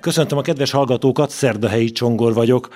Köszöntöm 0.00 0.38
a 0.38 0.42
kedves 0.42 0.70
hallgatókat, 0.70 1.30
Szerdahelyi 1.30 1.90
Csongor 1.90 2.34
vagyok. 2.34 2.68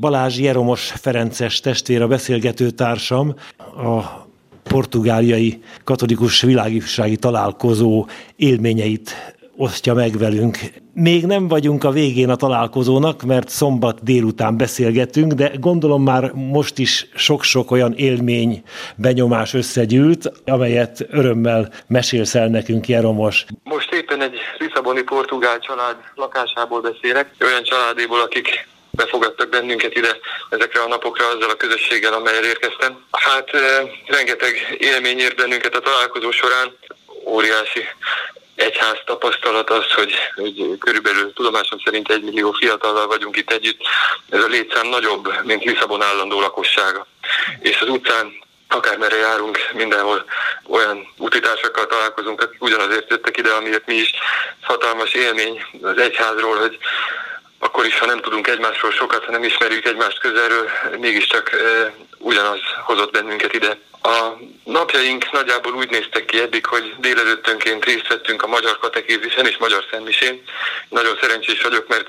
Balázs 0.00 0.38
Jeromos 0.38 0.90
Ferences 0.90 1.60
testvér 1.60 2.02
a 2.02 2.06
beszélgető 2.06 2.70
társam, 2.70 3.34
a 3.58 4.26
portugáliai 4.62 5.62
katolikus 5.84 6.40
világifjúsági 6.40 7.16
találkozó 7.16 8.06
élményeit 8.36 9.34
osztja 9.56 9.94
meg 9.94 10.18
velünk. 10.18 10.58
Még 10.94 11.26
nem 11.26 11.48
vagyunk 11.48 11.84
a 11.84 11.90
végén 11.90 12.28
a 12.28 12.36
találkozónak, 12.36 13.22
mert 13.22 13.48
szombat 13.48 14.02
délután 14.02 14.56
beszélgetünk, 14.56 15.32
de 15.32 15.52
gondolom 15.60 16.02
már 16.02 16.32
most 16.32 16.78
is 16.78 17.08
sok-sok 17.14 17.70
olyan 17.70 17.92
élmény, 17.96 18.62
benyomás 18.96 19.54
összegyűlt, 19.54 20.32
amelyet 20.44 21.06
örömmel 21.10 21.72
mesélsz 21.86 22.34
el 22.34 22.48
nekünk, 22.48 22.88
Jeromos. 22.88 23.44
Most 23.64 23.92
éppen 23.92 24.11
egy 24.22 24.40
Lisszaboni 24.58 25.02
portugál 25.02 25.58
család 25.58 25.96
lakásából 26.14 26.80
beszélek, 26.80 27.30
olyan 27.40 27.62
családéból, 27.62 28.20
akik 28.20 28.68
befogadtak 28.90 29.48
bennünket 29.48 29.96
ide 29.96 30.18
ezekre 30.48 30.80
a 30.80 30.88
napokra 30.88 31.28
azzal 31.28 31.50
a 31.50 31.56
közösséggel, 31.56 32.12
amelyel 32.12 32.44
érkeztem. 32.44 33.04
Hát 33.10 33.50
rengeteg 34.06 34.76
élmény 34.78 35.18
ért 35.18 35.36
bennünket 35.36 35.74
a 35.74 35.80
találkozó 35.80 36.30
során, 36.30 36.76
óriási 37.24 37.84
egyház 38.54 38.98
tapasztalat 39.04 39.70
az, 39.70 39.92
hogy, 39.92 40.12
hogy 40.34 40.78
körülbelül 40.78 41.32
tudomásom 41.32 41.78
szerint 41.84 42.10
egy 42.10 42.22
millió 42.22 42.52
fiatallal 42.52 43.06
vagyunk 43.06 43.36
itt 43.36 43.50
együtt. 43.50 43.80
Ez 44.28 44.42
a 44.42 44.46
létszám 44.46 44.88
nagyobb, 44.88 45.32
mint 45.44 45.64
Lisszabon 45.64 46.02
állandó 46.02 46.40
lakossága. 46.40 47.06
És 47.60 47.80
az 47.80 47.88
utcán 47.88 48.40
akármerre 48.74 49.16
járunk, 49.16 49.58
mindenhol 49.72 50.24
olyan 50.68 51.08
utitársakkal 51.16 51.86
találkozunk, 51.86 52.40
akik 52.40 52.62
ugyanazért 52.62 53.10
jöttek 53.10 53.36
ide, 53.36 53.52
amiért 53.52 53.86
mi 53.86 53.94
is. 53.94 54.10
Hatalmas 54.60 55.12
élmény 55.12 55.64
az 55.82 55.98
egyházról, 55.98 56.56
hogy 56.56 56.78
akkor 57.58 57.86
is, 57.86 57.98
ha 57.98 58.06
nem 58.06 58.20
tudunk 58.20 58.46
egymásról 58.46 58.90
sokat, 58.90 59.24
ha 59.24 59.30
nem 59.30 59.44
ismerjük 59.44 59.84
egymást 59.84 60.18
közelről, 60.18 60.68
mégiscsak 60.98 61.52
e, 61.52 61.94
ugyanaz 62.18 62.60
hozott 62.84 63.12
bennünket 63.12 63.52
ide. 63.52 63.78
A 64.02 64.32
napjaink 64.64 65.30
nagyjából 65.30 65.72
úgy 65.72 65.90
néztek 65.90 66.24
ki 66.24 66.40
eddig, 66.40 66.66
hogy 66.66 66.94
délelőttönként 66.98 67.84
részt 67.84 68.08
vettünk 68.08 68.42
a 68.42 68.46
magyar 68.46 68.78
katekézisen 68.78 69.46
és 69.46 69.56
magyar 69.56 69.84
szentmisén. 69.90 70.42
Nagyon 70.88 71.18
szerencsés 71.20 71.62
vagyok, 71.62 71.88
mert 71.88 72.08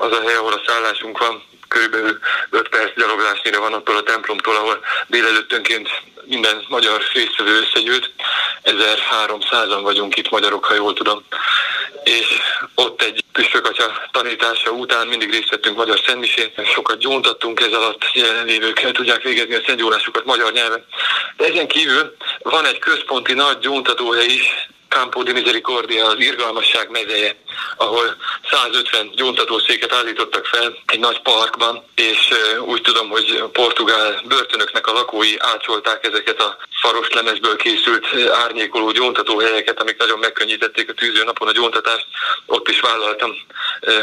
az 0.00 0.12
a 0.12 0.20
hely, 0.26 0.34
ahol 0.34 0.52
a 0.52 0.62
szállásunk 0.66 1.18
van, 1.18 1.42
körülbelül 1.72 2.18
5 2.50 2.68
perc 2.68 2.94
gyaloglásnyira 2.96 3.60
van 3.60 3.72
attól 3.72 3.96
a 3.96 4.02
templomtól, 4.02 4.56
ahol 4.56 4.84
délelőttönként 5.06 5.88
minden 6.24 6.64
magyar 6.68 7.02
résztvevő 7.12 7.58
összegyűlt. 7.60 8.10
1300-an 8.64 9.80
vagyunk 9.82 10.16
itt 10.16 10.30
magyarok, 10.30 10.64
ha 10.64 10.74
jól 10.74 10.92
tudom. 10.92 11.24
És 12.04 12.26
ott 12.74 13.02
egy 13.02 13.24
püspökatya 13.32 14.08
tanítása 14.10 14.70
után 14.70 15.06
mindig 15.06 15.30
részt 15.30 15.50
vettünk 15.50 15.76
magyar 15.76 16.00
szentmisén. 16.06 16.52
Sokat 16.74 16.98
gyóntattunk 16.98 17.60
ez 17.60 17.72
alatt, 17.72 18.10
jelenlévők 18.12 18.80
el 18.80 18.92
tudják 18.92 19.22
végezni 19.22 19.54
a 19.54 19.62
szentgyónásukat 19.66 20.24
magyar 20.24 20.52
nyelven. 20.52 20.84
De 21.36 21.44
ezen 21.44 21.68
kívül 21.68 22.16
van 22.42 22.64
egy 22.64 22.78
központi 22.78 23.32
nagy 23.32 23.58
gyóntatóhely 23.58 24.26
is, 24.26 24.68
Campo 24.92 25.22
di 25.22 25.32
Misericordia, 25.32 26.06
az 26.06 26.18
irgalmasság 26.18 26.90
mezeje, 26.90 27.36
ahol 27.76 28.16
150 28.50 29.10
gyóntatószéket 29.14 29.92
állítottak 29.92 30.46
fel 30.46 30.76
egy 30.86 30.98
nagy 30.98 31.20
parkban, 31.22 31.84
és 31.94 32.28
úgy 32.64 32.80
tudom, 32.82 33.08
hogy 33.08 33.44
portugál 33.52 34.22
börtönöknek 34.24 34.86
a 34.86 34.92
lakói 34.92 35.34
átsolták 35.38 36.06
ezeket 36.06 36.40
a 36.40 36.56
faros 36.82 37.08
lemezből 37.10 37.56
készült 37.56 38.06
árnyékoló 38.32 38.90
gyóntatóhelyeket, 38.90 39.80
amik 39.80 39.98
nagyon 39.98 40.18
megkönnyítették 40.18 40.90
a 40.90 40.94
tűző 40.94 41.24
napon 41.24 41.48
a 41.48 41.52
gyóntatást. 41.52 42.06
Ott 42.46 42.68
is 42.68 42.80
vállaltam, 42.80 43.30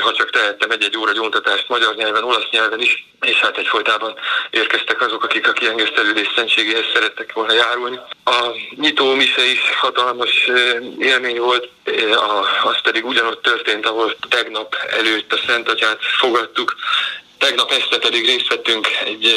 ha 0.02 0.12
csak 0.14 0.30
tehettem 0.30 0.72
egy-egy 0.72 0.98
óra 0.98 1.12
gyóntatást 1.12 1.70
magyar 1.70 1.96
nyelven, 1.96 2.24
olasz 2.24 2.50
nyelven 2.52 2.80
is, 2.80 3.08
és 3.22 3.36
hát 3.36 3.58
egyfolytában 3.58 4.16
érkeztek 4.50 5.02
azok, 5.02 5.24
akik 5.24 5.48
a 5.48 5.52
kiengesztelődés 5.52 6.32
szentségéhez 6.36 6.86
szerettek 6.94 7.34
volna 7.34 7.54
járulni. 7.54 8.00
A 8.24 8.48
nyitó 8.76 9.14
mise 9.14 9.46
is 9.46 9.60
hatalmas 9.80 10.50
élmény 11.00 11.40
volt, 11.40 11.70
az 12.64 12.82
pedig 12.82 13.06
ugyanott 13.06 13.42
történt, 13.42 13.86
ahol 13.86 14.16
tegnap 14.30 14.76
előtt 14.90 15.34
a 15.34 15.40
Szent 15.48 15.70
Atyát 15.70 16.00
fogadtuk, 16.20 16.76
Tegnap 17.40 17.72
este 17.72 17.98
pedig 17.98 18.26
részt 18.26 18.48
vettünk 18.48 18.88
egy 19.06 19.34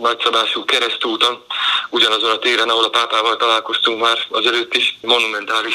nagyszabású 0.00 0.64
keresztúton, 0.64 1.44
ugyanazon 1.90 2.30
a 2.30 2.38
téren, 2.38 2.68
ahol 2.68 2.84
a 2.84 2.88
pápával 2.88 3.36
találkoztunk 3.36 4.00
már 4.00 4.18
azelőtt 4.30 4.74
is. 4.74 4.98
Monumentális 5.00 5.74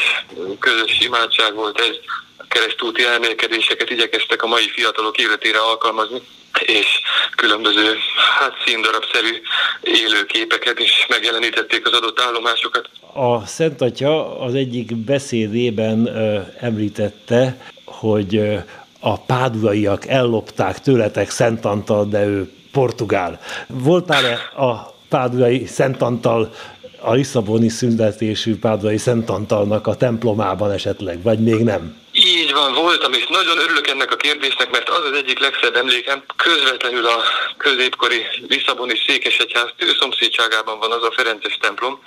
közös 0.60 1.00
imádság 1.00 1.54
volt 1.54 1.80
ez, 1.80 1.96
a 2.38 2.44
keresztúti 2.48 3.04
elmélkedéseket 3.04 3.90
igyekeztek 3.90 4.44
a 4.44 4.48
mai 4.48 4.70
fiatalok 4.70 5.18
életére 5.18 5.60
alkalmazni 5.60 6.22
és 6.62 7.02
különböző 7.36 7.98
hát 8.40 8.54
színdarabszerű 8.66 9.42
élőképeket 9.82 10.80
is 10.80 11.06
megjelenítették 11.10 11.86
az 11.86 11.94
adott 11.94 12.22
állomásokat. 12.22 12.90
A 13.14 13.46
Szent 13.46 13.82
Atya 13.82 14.40
az 14.40 14.54
egyik 14.54 14.96
beszédében 14.96 16.06
ö, 16.06 16.40
említette, 16.60 17.58
hogy 17.86 18.42
a 19.06 19.18
pádulaiak 19.18 20.08
ellopták 20.08 20.80
tőletek 20.80 21.30
Szent 21.30 21.66
Antal, 21.66 22.06
de 22.06 22.26
ő 22.26 22.52
portugál. 22.72 23.40
Voltál-e 23.68 24.64
a 24.66 24.94
pádulai 25.10 25.66
Szent 25.66 26.02
Antal 26.02 26.52
a 27.00 27.14
Lisszaboni 27.14 27.70
szüntetésű 27.70 28.60
pádulai 28.60 28.98
Szent 28.98 29.30
Antalnak 29.30 29.88
a 29.88 29.96
templomában 29.96 30.72
esetleg, 30.72 31.22
vagy 31.22 31.40
még 31.40 31.64
nem? 31.64 31.96
Így 32.54 32.60
van, 32.60 32.74
voltam, 32.74 33.14
és 33.14 33.26
nagyon 33.28 33.58
örülök 33.58 33.88
ennek 33.88 34.12
a 34.12 34.16
kérdésnek, 34.16 34.72
mert 34.72 34.90
az 34.90 35.06
az 35.06 35.12
egyik 35.12 35.40
legszebb 35.40 35.76
emlékem, 35.76 36.24
közvetlenül 36.36 37.06
a 37.06 37.24
középkori 37.58 38.26
Lisszaboni 38.48 39.02
Székesegyház 39.08 39.70
tőszomszédságában 39.78 40.80
van 40.80 40.92
az 40.92 41.04
a 41.04 41.12
Ferences 41.12 41.58
templom, 41.62 42.04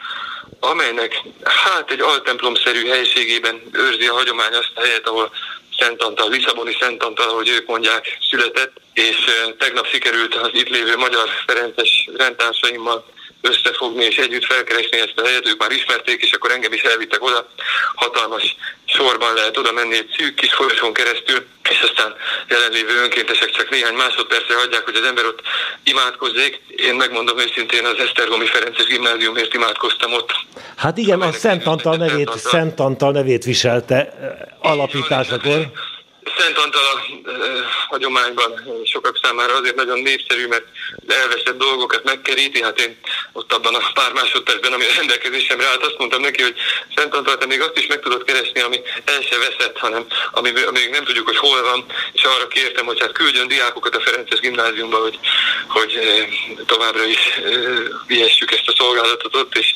amelynek 0.60 1.22
hát 1.44 1.90
egy 1.90 2.00
altemplomszerű 2.00 2.86
helységében 2.86 3.62
őrzi 3.72 4.06
a 4.06 4.14
hagyomány 4.14 4.54
azt 4.54 4.72
a 4.74 4.80
helyet, 4.80 5.08
ahol 5.08 5.30
Szent 5.78 6.02
Antal, 6.02 6.30
Lisszaboni 6.30 6.76
Szent 6.80 7.02
Antal, 7.02 7.28
ahogy 7.28 7.48
ők 7.48 7.66
mondják, 7.66 8.18
született, 8.30 8.76
és 8.92 9.16
tegnap 9.58 9.86
sikerült 9.86 10.34
az 10.34 10.50
itt 10.52 10.68
lévő 10.68 10.96
magyar 10.96 11.28
Ferences 11.46 12.08
rendtársaimmal 12.16 13.04
összefogni 13.40 14.04
és 14.04 14.16
együtt 14.16 14.44
felkeresni 14.44 14.98
ezt 14.98 15.12
a 15.16 15.26
helyet, 15.26 15.48
ők 15.48 15.58
már 15.58 15.70
ismerték, 15.70 16.22
és 16.22 16.32
akkor 16.32 16.50
engem 16.50 16.72
is 16.72 16.82
elvittek 16.82 17.22
oda. 17.22 17.48
Hatalmas 17.94 18.56
sorban 18.84 19.34
lehet 19.34 19.56
oda 19.56 19.72
menni 19.72 19.96
egy 19.96 20.14
szűk 20.16 20.34
kis 20.34 20.54
folyosón 20.54 20.92
keresztül, 20.92 21.46
és 21.70 21.80
aztán 21.80 22.14
jelenlévő 22.48 23.02
önkéntesek 23.02 23.50
csak 23.50 23.70
néhány 23.70 23.94
másodpercre 23.94 24.56
hagyják, 24.56 24.84
hogy 24.84 24.94
az 24.96 25.06
ember 25.06 25.24
ott 25.24 25.40
imádkozzék. 25.84 26.60
Én 26.68 26.94
megmondom 26.94 27.38
őszintén, 27.38 27.84
az 27.84 27.98
Esztergomi 27.98 28.46
Ferences 28.46 28.86
gimnáziumért 28.86 29.54
imádkoztam 29.54 30.12
ott. 30.12 30.30
Hát 30.76 30.98
igen, 30.98 31.20
a 31.20 31.32
Szent 31.32 31.66
Antal 31.66 31.96
nevét, 31.96 32.30
Szent 32.36 32.80
Antal 32.80 33.12
nevét 33.12 33.44
viselte 33.44 33.96
eh, 33.96 34.70
alapításakor. 34.70 35.70
Szent 36.38 36.58
Antal 36.58 36.82
a 36.84 37.30
e, 37.30 37.32
hagyományban 37.88 38.82
sokak 38.84 39.18
számára 39.22 39.54
azért 39.54 39.74
nagyon 39.74 39.98
népszerű, 39.98 40.46
mert 40.46 40.64
elveszett 41.08 41.58
dolgokat 41.58 42.04
megkeríti. 42.04 42.62
Hát 42.62 42.80
én 42.80 42.98
ott 43.32 43.52
abban 43.52 43.74
a 43.74 43.90
pár 43.94 44.12
másodpercben, 44.12 44.72
ami 44.72 44.84
a 44.84 44.94
rendelkezésemre 44.96 45.66
állt, 45.66 45.84
azt 45.84 45.98
mondtam 45.98 46.20
neki, 46.20 46.42
hogy 46.42 46.56
Szent 46.96 47.14
Antal, 47.14 47.36
te 47.36 47.46
még 47.46 47.60
azt 47.60 47.78
is 47.78 47.86
meg 47.86 48.00
tudod 48.00 48.24
keresni, 48.24 48.60
ami 48.60 48.80
el 49.04 49.20
se 49.20 49.38
veszett, 49.38 49.78
hanem 49.78 50.06
ami, 50.30 50.50
még 50.50 50.90
nem 50.90 51.04
tudjuk, 51.04 51.26
hogy 51.26 51.36
hol 51.36 51.62
van, 51.62 51.84
és 52.12 52.22
arra 52.22 52.48
kértem, 52.48 52.86
hogy 52.86 53.00
hát 53.00 53.12
küldjön 53.12 53.48
diákokat 53.48 53.96
a 53.96 54.00
Ferences 54.00 54.40
gimnáziumba, 54.40 54.98
hogy, 54.98 55.18
hogy 55.68 56.00
továbbra 56.66 57.04
is 57.04 57.40
vihessük 58.06 58.52
ezt 58.52 58.68
a 58.68 58.74
szolgálatot 58.76 59.36
ott, 59.36 59.56
és, 59.56 59.74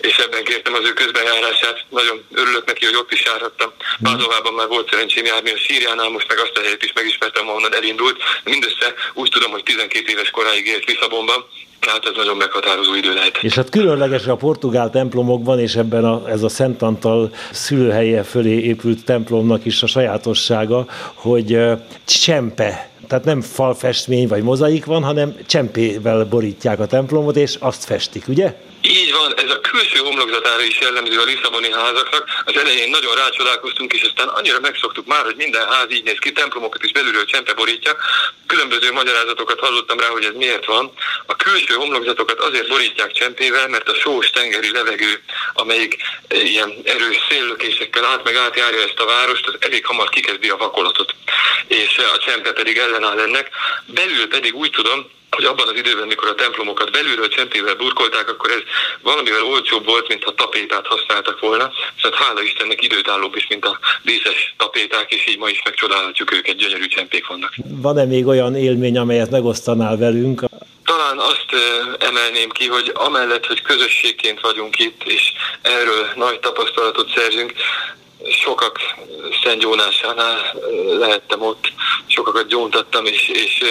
és 0.00 0.16
ebben 0.16 0.44
kértem 0.44 0.74
az 0.74 0.84
ő 0.84 0.92
közbenjárását. 0.92 1.84
Nagyon 1.88 2.26
örülök 2.34 2.64
neki, 2.64 2.84
hogy 2.84 2.94
ott 2.94 3.12
is 3.12 3.24
járhattam. 3.24 3.72
Pázovában 4.02 4.54
már 4.54 4.66
volt 4.66 4.90
szerencsém 4.90 5.24
járni 5.24 5.50
a 5.50 5.58
Sírján, 5.58 5.79
Angliánál 5.80 6.10
most 6.10 6.28
meg 6.28 6.38
azt 6.38 6.56
a 6.56 6.60
helyet 6.60 6.82
is 6.82 6.92
megismertem, 6.94 7.48
ahonnan 7.48 7.74
elindult. 7.74 8.16
Mindössze 8.44 8.94
úgy 9.14 9.30
tudom, 9.30 9.50
hogy 9.50 9.62
12 9.62 10.10
éves 10.10 10.30
koráig 10.30 10.66
élt 10.66 10.84
Lisszabonban, 10.84 11.44
tehát 11.80 12.04
ez 12.04 12.12
nagyon 12.16 12.36
meghatározó 12.36 12.94
idő 12.94 13.14
lehet. 13.14 13.38
És 13.42 13.54
hát 13.54 13.70
különleges 13.70 14.26
a 14.26 14.36
portugál 14.36 14.90
templomokban, 14.90 15.58
és 15.58 15.74
ebben 15.74 16.04
a, 16.04 16.28
ez 16.28 16.42
a 16.42 16.48
Szent 16.48 16.82
Antal 16.82 17.34
szülőhelye 17.52 18.22
fölé 18.22 18.58
épült 18.58 19.04
templomnak 19.04 19.64
is 19.64 19.82
a 19.82 19.86
sajátossága, 19.86 20.86
hogy 21.14 21.58
csempe, 22.04 22.90
tehát 23.08 23.24
nem 23.24 23.40
falfestmény 23.40 24.28
vagy 24.28 24.42
mozaik 24.42 24.84
van, 24.84 25.02
hanem 25.02 25.36
csempével 25.46 26.24
borítják 26.24 26.80
a 26.80 26.86
templomot, 26.86 27.36
és 27.36 27.56
azt 27.60 27.84
festik, 27.84 28.28
ugye? 28.28 28.54
Így 28.82 29.12
van, 29.12 29.34
ez 29.36 29.50
a 29.50 29.60
külső 29.60 29.98
homlokzatára 29.98 30.62
is 30.62 30.78
jellemző 30.80 31.20
a 31.20 31.24
Lisszaboni 31.24 31.72
házaknak. 31.72 32.42
Az 32.44 32.56
elején 32.56 32.90
nagyon 32.90 33.14
rácsodálkoztunk, 33.14 33.92
és 33.92 34.02
aztán 34.02 34.28
annyira 34.28 34.60
megszoktuk 34.60 35.06
már, 35.06 35.24
hogy 35.24 35.36
minden 35.36 35.66
ház 35.68 35.90
így 35.90 36.04
néz 36.04 36.18
ki, 36.18 36.32
templomokat 36.32 36.84
is 36.84 36.92
belülről 36.92 37.24
csempe 37.24 37.54
borítja. 37.54 37.96
Különböző 38.46 38.92
magyarázatokat 38.92 39.60
hallottam 39.60 39.98
rá, 39.98 40.06
hogy 40.06 40.24
ez 40.24 40.34
miért 40.34 40.64
van. 40.64 40.92
A 41.26 41.36
külső 41.36 41.74
homlokzatokat 41.74 42.40
azért 42.40 42.68
borítják 42.68 43.12
csempével, 43.12 43.68
mert 43.68 43.88
a 43.88 43.94
sós 43.94 44.30
tengeri 44.30 44.70
levegő, 44.70 45.22
amelyik 45.52 45.96
ilyen 46.28 46.74
erős 46.84 47.18
széllökésekkel 47.28 48.04
át 48.04 48.24
meg 48.24 48.36
átjárja 48.36 48.82
ezt 48.82 49.00
a 49.00 49.04
várost, 49.04 49.46
az 49.46 49.54
elég 49.58 49.86
hamar 49.86 50.08
kikezdi 50.08 50.48
a 50.48 50.56
vakolatot, 50.56 51.14
és 51.66 51.98
a 52.14 52.18
csempe 52.18 52.52
pedig 52.52 52.78
ellenáll 52.78 53.18
ennek. 53.18 53.50
Belül 53.86 54.28
pedig 54.28 54.54
úgy 54.54 54.70
tudom, 54.70 55.10
hogy 55.30 55.44
abban 55.44 55.68
az 55.68 55.76
időben, 55.76 56.06
mikor 56.06 56.28
a 56.28 56.34
templomokat 56.34 56.90
belülről 56.90 57.28
csempével 57.28 57.74
burkolták, 57.74 58.30
akkor 58.30 58.50
ez 58.50 58.62
valamivel 59.02 59.42
olcsóbb 59.44 59.84
volt, 59.84 60.08
mint 60.08 60.24
ha 60.24 60.34
tapétát 60.34 60.86
használtak 60.86 61.40
volna. 61.40 61.70
Szóval 62.02 62.18
hála 62.18 62.42
Istennek 62.42 62.82
időtállóbb 62.82 63.36
is, 63.36 63.46
mint 63.48 63.64
a 63.64 63.78
díszes 64.02 64.54
tapéták, 64.56 65.12
és 65.12 65.26
így 65.28 65.38
ma 65.38 65.48
is 65.48 65.62
megcsodálhatjuk 65.64 66.32
őket, 66.32 66.56
gyönyörű 66.56 66.86
csempék 66.86 67.26
vannak. 67.26 67.52
Van-e 67.64 68.04
még 68.04 68.26
olyan 68.26 68.56
élmény, 68.56 68.98
amelyet 68.98 69.30
megosztanál 69.30 69.96
velünk? 69.96 70.42
Talán 70.84 71.18
azt 71.18 71.48
emelném 71.98 72.48
ki, 72.48 72.66
hogy 72.66 72.90
amellett, 72.94 73.46
hogy 73.46 73.62
közösségként 73.62 74.40
vagyunk 74.40 74.78
itt, 74.78 75.02
és 75.04 75.32
erről 75.62 76.06
nagy 76.16 76.40
tapasztalatot 76.40 77.10
szerzünk, 77.14 77.52
sokak 78.28 78.78
Szent 79.42 79.62
Jónásánál 79.62 80.54
lehettem 80.98 81.42
ott, 81.42 81.72
sokakat 82.06 82.46
gyóntattam, 82.46 83.06
és, 83.06 83.28
és 83.28 83.64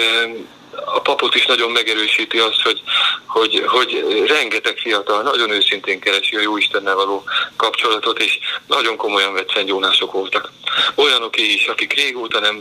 a 0.84 1.00
papot 1.00 1.34
is 1.34 1.46
nagyon 1.46 1.70
megerősíti 1.70 2.38
azt, 2.38 2.62
hogy, 2.62 2.82
hogy, 3.26 3.62
hogy 3.66 4.24
rengeteg 4.26 4.78
fiatal 4.78 5.22
nagyon 5.22 5.50
őszintén 5.50 6.00
keresi 6.00 6.36
a 6.36 6.40
jó 6.40 6.56
Istennel 6.56 6.94
való 6.94 7.24
kapcsolatot, 7.56 8.18
és 8.18 8.38
nagyon 8.66 8.96
komolyan 8.96 9.32
vett 9.32 9.52
szentgyónások 9.54 10.12
voltak. 10.12 10.50
Olyanok 10.94 11.36
is, 11.36 11.66
akik 11.66 11.92
régóta 11.92 12.40
nem, 12.40 12.56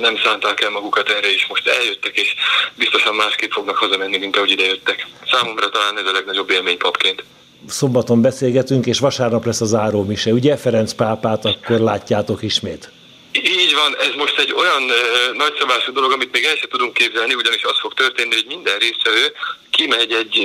nem 0.00 0.16
szánták 0.16 0.60
el 0.60 0.70
magukat 0.70 1.08
erre, 1.08 1.32
és 1.32 1.46
most 1.46 1.68
eljöttek, 1.68 2.16
és 2.16 2.34
biztosan 2.74 3.14
másképp 3.14 3.50
fognak 3.50 3.76
hazamenni, 3.76 4.18
mint 4.18 4.36
ahogy 4.36 4.50
idejöttek. 4.50 5.06
Számomra 5.30 5.68
talán 5.68 5.98
ez 5.98 6.06
a 6.06 6.12
legnagyobb 6.12 6.50
élmény 6.50 6.78
papként 6.78 7.24
szombaton 7.68 8.22
beszélgetünk, 8.22 8.86
és 8.86 8.98
vasárnap 8.98 9.44
lesz 9.44 9.60
a 9.60 9.64
zárómise. 9.64 10.32
Ugye 10.32 10.56
Ferenc 10.56 10.92
pápát 10.92 11.44
akkor 11.44 11.78
látjátok 11.78 12.42
ismét? 12.42 12.90
Így 13.32 13.74
van, 13.74 13.96
ez 14.08 14.14
most 14.16 14.38
egy 14.38 14.52
olyan 14.52 14.82
uh, 14.82 15.36
nagyszabású 15.36 15.92
dolog, 15.92 16.12
amit 16.12 16.32
még 16.32 16.44
el 16.44 16.56
sem 16.56 16.68
tudunk 16.68 16.92
képzelni, 16.92 17.34
ugyanis 17.34 17.64
az 17.64 17.78
fog 17.80 17.94
történni, 17.94 18.34
hogy 18.34 18.44
minden 18.48 18.78
résztvevő 18.78 19.32
kimegy 19.76 20.12
egy, 20.12 20.36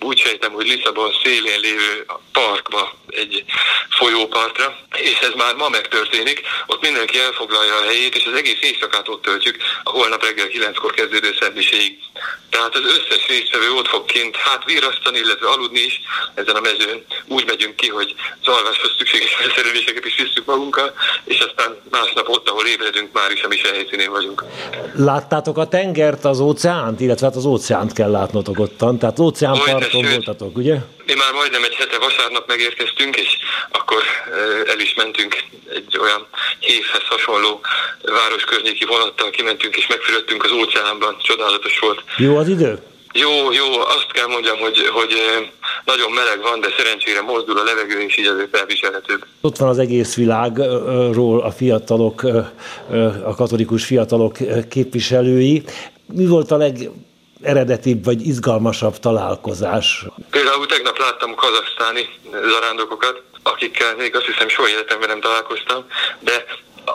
úgy 0.00 0.18
sejtem, 0.18 0.52
hogy 0.52 0.66
Lisszabon 0.66 1.12
szélén 1.22 1.60
lévő 1.60 2.06
parkba, 2.32 2.92
egy 3.08 3.44
folyópartra, 3.90 4.76
és 4.96 5.18
ez 5.18 5.34
már 5.36 5.54
ma 5.54 5.68
megtörténik, 5.68 6.40
ott 6.66 6.82
mindenki 6.82 7.18
elfoglalja 7.18 7.74
a 7.76 7.82
helyét, 7.82 8.16
és 8.16 8.24
az 8.26 8.38
egész 8.38 8.60
éjszakát 8.60 9.08
ott 9.08 9.22
töltjük, 9.22 9.56
a 9.82 9.90
holnap 9.90 10.24
reggel 10.24 10.46
9-kor 10.48 10.92
kezdődő 10.92 11.36
szentmiséig. 11.40 11.98
Tehát 12.50 12.74
az 12.74 12.84
összes 12.84 13.26
résztvevő 13.28 13.70
ott 13.72 13.88
fog 13.88 14.04
kint 14.04 14.36
hát 14.36 14.64
virrasztani, 14.64 15.18
illetve 15.18 15.48
aludni 15.48 15.80
is 15.80 16.00
ezen 16.34 16.56
a 16.56 16.60
mezőn. 16.60 17.04
Úgy 17.28 17.46
megyünk 17.46 17.76
ki, 17.76 17.88
hogy 17.88 18.14
az 18.40 18.48
alváshoz 18.54 18.94
szükséges 18.98 19.34
felszereléseket 19.34 20.04
is 20.04 20.16
visszük 20.16 20.44
magunkkal, 20.44 20.94
és 21.24 21.38
aztán 21.38 21.76
másnap 21.90 22.28
ott, 22.28 22.48
ahol 22.48 22.66
ébredünk, 22.66 23.12
már 23.12 23.30
is 23.30 23.42
a 23.42 23.48
mise 23.48 23.68
helyszínén 23.68 24.10
vagyunk. 24.10 24.44
Láttátok 24.94 25.58
a 25.58 25.68
tengert, 25.68 26.24
az 26.24 26.40
óceánt, 26.40 27.00
illetve 27.00 27.26
hát 27.26 27.36
az 27.36 27.44
óceánt 27.44 27.92
kell 27.92 28.10
látnotok 28.10 28.58
ottan, 28.70 28.98
tehát 28.98 29.18
óceánparton 29.18 30.04
voltatok, 30.14 30.56
ugye? 30.56 30.76
Mi 31.06 31.14
már 31.14 31.32
majdnem 31.32 31.64
egy 31.64 31.74
hete 31.74 31.98
vasárnap 31.98 32.46
megérkeztünk, 32.46 33.16
és 33.16 33.30
akkor 33.70 34.02
el 34.72 34.80
is 34.80 34.94
mentünk 34.94 35.32
egy 35.74 35.98
olyan 36.04 36.26
hévhez 36.58 37.06
hasonló 37.08 37.60
város 38.02 38.44
környéki 38.44 38.84
vonattal, 38.84 39.30
kimentünk 39.30 39.76
és 39.76 39.86
megfürödtünk 39.86 40.44
az 40.44 40.50
óceánban, 40.50 41.16
csodálatos 41.22 41.78
volt. 41.78 42.00
Jó 42.16 42.36
az 42.36 42.48
idő? 42.48 42.82
Jó, 43.12 43.52
jó, 43.52 43.80
azt 43.96 44.12
kell 44.12 44.26
mondjam, 44.26 44.58
hogy, 44.58 44.78
hogy 44.92 45.12
nagyon 45.84 46.10
meleg 46.10 46.40
van, 46.42 46.60
de 46.60 46.68
szerencsére 46.76 47.20
mozdul 47.20 47.58
a 47.58 47.64
levegő, 47.64 48.00
és 48.00 48.18
így 48.18 48.26
azért 48.26 48.56
elviselhetőbb. 48.56 49.24
Ott 49.40 49.56
van 49.56 49.68
az 49.68 49.78
egész 49.78 50.14
világról 50.14 51.40
a 51.40 51.50
fiatalok, 51.50 52.22
a 53.24 53.34
katolikus 53.34 53.84
fiatalok 53.84 54.36
képviselői. 54.68 55.62
Mi 56.12 56.26
volt 56.26 56.50
a 56.50 56.56
leg 56.56 56.90
eredetibb 57.42 58.04
vagy 58.04 58.26
izgalmasabb 58.26 58.98
találkozás? 58.98 60.04
Például 60.30 60.66
tegnap 60.66 60.98
láttam 60.98 61.34
kazaksztáni 61.34 62.08
zarándokokat, 62.48 63.22
akikkel 63.42 63.94
még 63.96 64.16
azt 64.16 64.26
hiszem 64.26 64.48
soha 64.48 64.68
életemben 64.68 65.08
nem 65.08 65.20
találkoztam, 65.20 65.84
de 66.18 66.44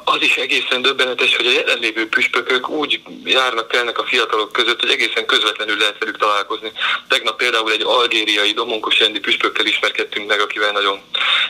az 0.03 0.21
is 0.21 0.35
egészen 0.35 0.81
döbbenetes, 0.81 1.35
hogy 1.35 1.45
a 1.45 1.51
jelenlévő 1.51 2.09
püspökök 2.09 2.69
úgy 2.69 3.01
járnak 3.23 3.71
telnek 3.71 3.97
a 3.99 4.05
fiatalok 4.05 4.51
között, 4.51 4.79
hogy 4.79 4.89
egészen 4.89 5.25
közvetlenül 5.25 5.77
lehet 5.77 5.99
velük 5.99 6.17
találkozni. 6.17 6.71
Tegnap 7.07 7.37
például 7.37 7.71
egy 7.71 7.83
algériai 7.85 8.51
domonkos 8.51 8.99
rendi 8.99 9.19
püspökkel 9.19 9.65
ismerkedtünk 9.65 10.27
meg, 10.27 10.39
akivel 10.39 10.71
nagyon 10.71 10.99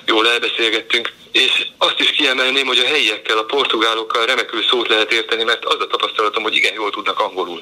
jól 0.05 0.29
elbeszélgettünk, 0.29 1.13
és 1.31 1.67
azt 1.77 1.99
is 1.99 2.09
kiemelném, 2.09 2.65
hogy 2.65 2.77
a 2.77 2.85
helyiekkel, 2.85 3.37
a 3.37 3.43
portugálokkal 3.43 4.25
remekül 4.25 4.63
szót 4.63 4.87
lehet 4.87 5.11
érteni, 5.11 5.43
mert 5.43 5.65
az 5.65 5.77
a 5.79 5.87
tapasztalatom, 5.87 6.43
hogy 6.43 6.55
igen, 6.55 6.73
jól 6.73 6.91
tudnak 6.91 7.19
angolul. 7.19 7.61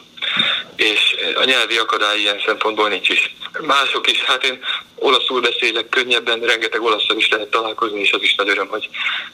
És 0.76 1.16
a 1.36 1.44
nyelvi 1.44 1.78
akadály 1.78 2.20
ilyen 2.20 2.42
szempontból 2.46 2.90
nincs 2.90 3.10
is. 3.10 3.36
Mások 3.62 4.12
is, 4.12 4.24
hát 4.24 4.44
én 4.44 4.60
olaszul 5.04 5.42
beszélek 5.42 5.90
könnyebben, 5.90 6.40
rengeteg 6.40 6.82
olaszsal 6.82 7.18
is 7.18 7.30
lehet 7.30 7.48
találkozni, 7.48 8.00
és 8.00 8.12
az 8.12 8.22
is 8.22 8.36
nagy 8.36 8.50
öröm, 8.50 8.68
hogy, 8.68 8.90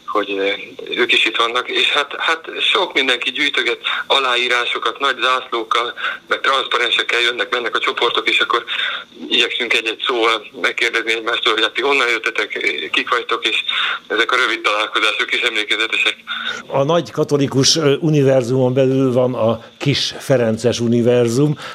hogy 0.05 0.29
ők 0.95 1.11
is 1.11 1.25
itt 1.25 1.35
vannak. 1.35 1.69
És 1.69 1.89
hát, 1.89 2.15
hát 2.17 2.49
sok 2.59 2.93
mindenki 2.93 3.31
gyűjtöget 3.31 3.79
aláírásokat, 4.07 4.99
nagy 4.99 5.17
zászlókkal, 5.21 5.93
meg 6.27 6.39
transzparensekkel 6.39 7.19
jönnek, 7.19 7.49
mennek 7.49 7.75
a 7.75 7.79
csoportok, 7.79 8.29
és 8.29 8.39
akkor 8.39 8.63
igyekszünk 9.29 9.73
egy-egy 9.73 10.03
szóval 10.07 10.45
megkérdezni 10.61 11.13
egymástól, 11.13 11.53
hogy 11.53 11.61
hát 11.61 11.73
ti 11.73 11.81
honnan 11.81 12.09
jöttetek, 12.09 12.49
kik 12.91 13.09
vagytok, 13.09 13.47
és 13.47 13.63
ezek 14.07 14.31
a 14.31 14.35
rövid 14.35 14.61
találkozások 14.61 15.33
is 15.33 15.41
emlékezetesek. 15.41 16.15
A 16.67 16.83
nagy 16.83 17.11
katolikus 17.11 17.75
univerzumon 17.99 18.73
belül 18.73 19.13
van 19.13 19.33
a 19.33 19.63
kis 19.77 20.13
Ferences 20.19 20.79
univerzum. 20.79 20.98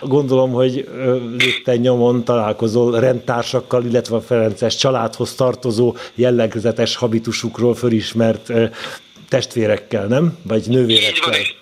Gondolom, 0.03 0.53
hogy 0.53 0.89
lépten 1.39 1.77
nyomon 1.77 2.25
találkozol 2.25 3.01
rendtársakkal, 3.01 3.85
illetve 3.85 4.17
a 4.17 4.21
Ferences 4.21 4.77
családhoz 4.77 5.35
tartozó 5.35 5.95
jellegzetes 6.15 6.97
habitusukról 6.97 7.75
fölismert 7.75 8.53
testvérekkel, 9.29 10.07
nem? 10.07 10.39
Vagy 10.43 10.65
nővérekkel. 10.69 11.11
Így 11.11 11.21
van, 11.25 11.35
és 11.35 11.55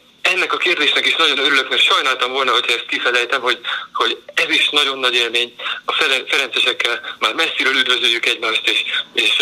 ennek 0.43 0.55
a 0.55 0.57
kérdésnek 0.57 1.07
is 1.07 1.17
nagyon 1.17 1.39
örülök, 1.39 1.69
mert 1.69 1.83
sajnáltam 1.83 2.33
volna, 2.33 2.53
hogyha 2.53 2.73
ezt 2.73 2.87
kifelejtem, 2.87 3.41
hogy, 3.41 3.59
hogy 3.93 4.19
ez 4.35 4.49
is 4.49 4.69
nagyon 4.69 4.99
nagy 4.99 5.15
élmény. 5.15 5.55
A 5.85 5.93
Ferencesekkel 6.27 7.01
már 7.19 7.35
messziről 7.35 7.77
üdvözöljük 7.77 8.27
egymást, 8.27 8.69
és, 8.69 8.85
és 9.13 9.33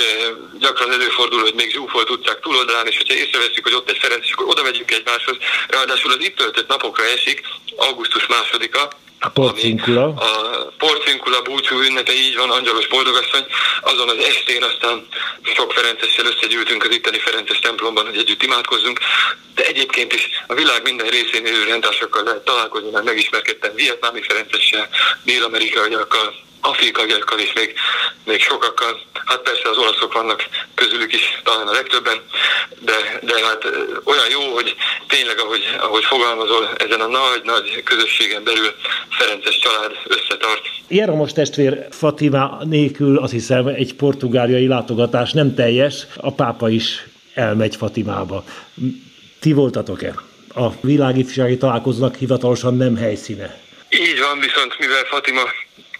gyakran 0.58 0.92
előfordul, 0.92 1.40
hogy 1.40 1.54
még 1.54 1.70
zsúfolt 1.72 2.10
utcák 2.10 2.40
túloldalán, 2.40 2.86
és 2.86 2.96
hogyha 2.96 3.14
észreveszünk, 3.14 3.62
hogy 3.62 3.74
ott 3.74 3.90
egy 3.90 3.98
Ferenc, 3.98 4.32
akkor 4.32 4.46
oda 4.48 4.62
megyünk 4.62 4.90
egymáshoz. 4.90 5.36
Ráadásul 5.68 6.12
az 6.12 6.20
itt 6.20 6.36
töltött 6.36 6.68
napokra 6.68 7.04
esik, 7.04 7.42
augusztus 7.76 8.26
másodika, 8.26 8.88
porcinkula. 9.28 10.04
A 10.04 10.72
porcinkula 10.78 11.42
búcsú 11.42 11.80
ünnepe, 11.80 12.12
így 12.12 12.36
van, 12.36 12.50
Angyalos 12.50 12.86
Boldogasszony. 12.86 13.46
Azon 13.80 14.08
az 14.08 14.24
estén 14.24 14.62
aztán 14.62 15.06
sok 15.42 15.72
Ferencessel 15.72 16.26
összegyűltünk 16.26 16.84
az 16.84 16.94
itteni 16.94 17.18
Ferences 17.18 17.58
templomban, 17.58 18.06
hogy 18.06 18.16
együtt 18.16 18.42
imádkozzunk. 18.42 19.00
De 19.54 19.66
egyébként 19.66 20.12
is 20.12 20.28
a 20.46 20.54
világ 20.54 20.82
minden 20.82 21.06
részén 21.06 21.46
élő 21.46 21.64
rendtársakkal 21.64 22.22
lehet 22.22 22.44
találkozni, 22.44 22.90
mert 22.90 23.04
megismerkedtem 23.04 23.74
vietnámi 23.74 24.22
Ferencessel, 24.22 24.88
dél-amerikaiakkal, 25.22 26.34
afrikaiakkal 26.60 27.38
és 27.38 27.52
még, 27.52 27.74
még 28.24 28.40
sokakkal. 28.40 29.00
Hát 29.24 29.40
persze 29.40 29.68
az 29.68 29.76
olaszok 29.76 30.12
vannak 30.12 30.48
közülük 30.74 31.12
is, 31.12 31.40
talán 31.44 31.66
a 31.66 31.72
legtöbben, 31.72 32.20
de, 32.78 33.18
de 33.22 33.46
hát 33.46 33.64
olyan 34.04 34.30
jó, 34.30 34.54
hogy 34.54 34.74
tényleg, 35.08 35.38
ahogy, 35.38 35.76
ahogy 35.80 36.04
fogalmazol, 36.04 36.68
ezen 36.76 37.00
a 37.00 37.06
nagy-nagy 37.06 37.82
közösségen 37.82 38.44
belül 38.44 38.74
Ferences 39.08 39.58
család 39.58 39.92
összetart. 40.06 40.62
Jeromos 40.88 41.32
testvér 41.32 41.86
Fatima 41.90 42.58
nélkül 42.64 43.18
azt 43.18 43.32
hiszem 43.32 43.66
egy 43.66 43.94
portugáliai 43.94 44.66
látogatás 44.66 45.32
nem 45.32 45.54
teljes, 45.54 46.06
a 46.16 46.32
pápa 46.32 46.68
is 46.70 47.04
elmegy 47.34 47.76
Fatimába. 47.76 48.44
Ti 49.40 49.52
voltatok-e? 49.52 50.14
A 50.54 50.68
világifjsági 50.80 51.56
találkoznak 51.56 52.16
hivatalosan 52.16 52.76
nem 52.76 52.96
helyszíne. 52.96 53.60
Így 53.88 54.20
van, 54.20 54.40
viszont 54.40 54.78
mivel 54.78 55.04
Fatima 55.04 55.42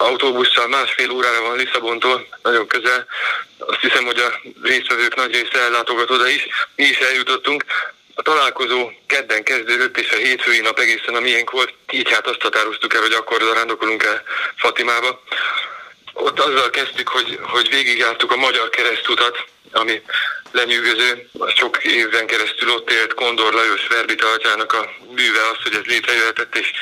autóbusszal 0.01 0.69
másfél 0.69 1.11
órára 1.11 1.41
van 1.43 1.57
Lisszabontól, 1.57 2.27
nagyon 2.43 2.67
közel. 2.67 3.07
Azt 3.59 3.81
hiszem, 3.81 4.05
hogy 4.05 4.19
a 4.19 4.41
résztvevők 4.63 5.15
nagy 5.15 5.33
része 5.33 5.59
ellátogat 5.59 6.11
oda 6.11 6.29
is. 6.29 6.47
Mi 6.77 6.85
is 6.85 6.99
eljutottunk. 6.99 7.65
A 8.15 8.23
találkozó 8.23 8.91
kedden 9.07 9.43
kezdődött, 9.43 9.99
és 9.99 10.11
a 10.11 10.17
hétfői 10.17 10.61
nap 10.61 10.79
egészen 10.79 11.15
a 11.15 11.21
miénk 11.21 11.51
volt. 11.51 11.75
Így 11.91 12.13
hát 12.13 12.27
azt 12.27 12.43
határoztuk 12.43 12.95
el, 12.95 13.01
hogy 13.01 13.13
akkor 13.13 13.43
zarándokolunk 13.43 14.03
el 14.03 14.23
Fatimába. 14.57 15.23
Ott 16.13 16.41
azzal 16.41 16.71
kezdtük, 16.71 17.09
hogy, 17.09 17.39
hogy 17.43 17.71
végigjártuk 17.71 18.33
a 18.33 18.37
magyar 18.37 18.69
keresztutat, 18.69 19.45
ami 19.73 20.03
lenyűgöző. 20.53 21.31
Sok 21.57 21.85
évben 21.85 22.27
keresztül 22.27 22.71
ott 22.71 22.91
élt 22.91 23.15
Kondor 23.15 23.53
Lajos 23.53 23.87
atyának 24.35 24.73
a 24.73 24.91
műve 25.15 25.41
az, 25.53 25.63
hogy 25.63 25.75
ez 25.75 25.85
létrejöhetett, 25.85 26.57
és 26.57 26.73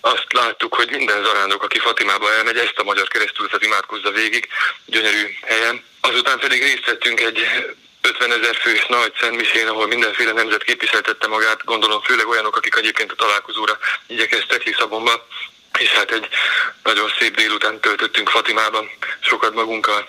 azt 0.00 0.32
láttuk, 0.32 0.74
hogy 0.74 0.90
minden 0.90 1.24
zarándok, 1.24 1.62
aki 1.62 1.78
Fatimába 1.78 2.32
elmegy, 2.32 2.56
ezt 2.56 2.78
a 2.78 2.84
magyar 2.84 3.08
keresztútat 3.08 3.64
imádkozza 3.64 4.10
végig, 4.10 4.48
gyönyörű 4.86 5.26
helyen. 5.42 5.84
Azután 6.00 6.38
pedig 6.38 6.62
részt 6.62 6.86
vettünk 6.86 7.20
egy 7.20 7.38
50 8.00 8.32
ezer 8.32 8.54
fős 8.54 8.86
nagy 8.86 9.12
szentmisén, 9.20 9.68
ahol 9.68 9.86
mindenféle 9.86 10.32
nemzet 10.32 10.62
képviseltette 10.62 11.26
magát, 11.26 11.64
gondolom 11.64 12.00
főleg 12.00 12.28
olyanok, 12.28 12.56
akik 12.56 12.76
egyébként 12.76 13.12
a 13.12 13.14
találkozóra 13.14 13.78
igyekeztek 14.06 14.62
Lisszabonba, 14.62 15.26
és 15.78 15.88
hát 15.88 16.10
egy 16.10 16.28
nagyon 16.82 17.12
szép 17.18 17.36
délután 17.36 17.80
töltöttünk 17.80 18.28
Fatimában, 18.28 18.90
sokat 19.20 19.54
magunkkal. 19.54 20.08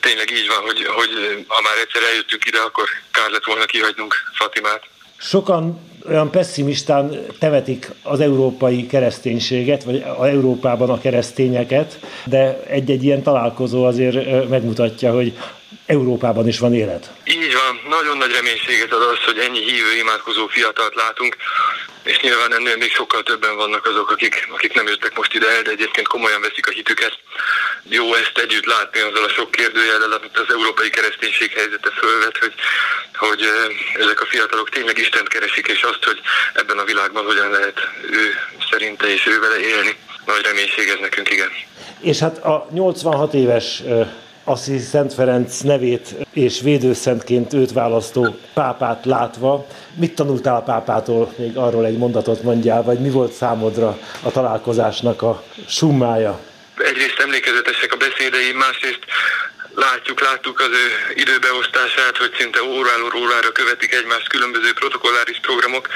Tényleg 0.00 0.30
így 0.30 0.48
van, 0.48 0.60
hogy, 0.60 0.86
hogy 0.86 1.44
ha 1.48 1.60
már 1.60 1.76
egyszer 1.76 2.02
eljöttünk 2.02 2.44
ide, 2.44 2.60
akkor 2.60 2.88
kár 3.12 3.30
lett 3.30 3.44
volna 3.44 3.64
kihagynunk 3.64 4.14
Fatimát. 4.34 4.82
Sokan 5.18 5.89
olyan 6.08 6.30
pessimistán 6.30 7.26
temetik 7.38 7.90
az 8.02 8.20
európai 8.20 8.86
kereszténységet, 8.86 9.84
vagy 9.84 10.04
a 10.18 10.26
Európában 10.26 10.90
a 10.90 11.00
keresztényeket, 11.00 11.98
de 12.24 12.62
egy-egy 12.66 13.04
ilyen 13.04 13.22
találkozó 13.22 13.84
azért 13.84 14.48
megmutatja, 14.48 15.12
hogy 15.12 15.32
Európában 15.86 16.48
is 16.48 16.58
van 16.58 16.74
élet. 16.74 17.12
Így 17.24 17.54
van, 17.62 17.98
nagyon 17.98 18.16
nagy 18.16 18.32
reménységet 18.32 18.92
ad 18.92 19.02
az, 19.02 19.24
hogy 19.24 19.38
ennyi 19.38 19.58
hívő, 19.58 19.96
imádkozó 20.00 20.46
fiatalt 20.46 20.94
látunk, 20.94 21.36
és 22.02 22.20
nyilván 22.20 22.54
ennél 22.54 22.76
még 22.76 22.90
sokkal 22.90 23.22
többen 23.22 23.56
vannak 23.56 23.86
azok, 23.86 24.10
akik, 24.10 24.48
akik 24.54 24.74
nem 24.74 24.86
jöttek 24.86 25.16
most 25.16 25.34
ide 25.34 25.48
el, 25.56 25.62
de 25.62 25.70
egyébként 25.70 26.06
komolyan 26.06 26.40
veszik 26.40 26.66
a 26.66 26.70
hitüket. 26.70 27.18
Jó 27.88 28.14
ezt 28.14 28.38
együtt 28.44 28.64
látni 28.64 29.00
azzal 29.00 29.24
a 29.24 29.28
sok 29.28 29.50
kérdőjellel, 29.50 30.12
amit 30.12 30.38
az 30.38 30.54
európai 30.56 30.90
kereszténység 30.90 31.50
helyzete 31.52 31.90
fölvet, 32.00 32.36
hogy, 32.38 32.54
hogy 33.14 33.42
ezek 34.04 34.20
a 34.20 34.26
fiatalok 34.26 34.68
tényleg 34.68 34.98
Istent 34.98 35.28
keresik, 35.28 35.66
és 35.66 35.82
azt, 35.82 36.04
hogy 36.04 36.20
ebben 36.54 36.78
a 36.78 36.84
világban 36.84 37.24
hogyan 37.24 37.50
lehet 37.50 37.78
ő 38.10 38.24
szerinte 38.70 39.06
és 39.12 39.26
ő 39.26 39.40
vele 39.40 39.58
élni. 39.58 39.96
Nagy 40.26 40.42
reménység 40.42 40.88
ez 40.88 41.00
nekünk, 41.00 41.30
igen. 41.30 41.50
És 42.00 42.18
hát 42.18 42.36
a 42.44 42.68
86 42.72 43.34
éves 43.34 43.82
Assisi 44.44 44.78
Szent 44.78 45.14
Ferenc 45.14 45.60
nevét 45.60 46.14
és 46.32 46.60
védőszentként 46.60 47.52
őt 47.52 47.72
választó 47.72 48.36
pápát 48.54 49.04
látva, 49.04 49.66
mit 49.94 50.14
tanultál 50.14 50.62
pápától, 50.62 51.32
még 51.36 51.56
arról 51.56 51.86
egy 51.86 51.96
mondatot 51.96 52.42
mondjál, 52.42 52.82
vagy 52.82 52.98
mi 52.98 53.10
volt 53.10 53.32
számodra 53.32 53.98
a 54.22 54.30
találkozásnak 54.30 55.22
a 55.22 55.42
summája? 55.68 56.40
Egyrészt 56.84 57.18
emlékezetesek 57.18 57.92
a 57.92 57.96
beszédei, 57.96 58.52
másrészt 58.52 59.04
látjuk, 59.74 60.20
láttuk 60.20 60.60
az 60.60 60.68
ő 60.68 61.12
időbeosztását, 61.14 62.16
hogy 62.16 62.34
szinte 62.38 62.62
óráról 62.62 63.14
órára 63.14 63.52
követik 63.52 63.92
egymást 63.94 64.28
különböző 64.28 64.72
protokolláris 64.72 65.38
programok. 65.40 65.88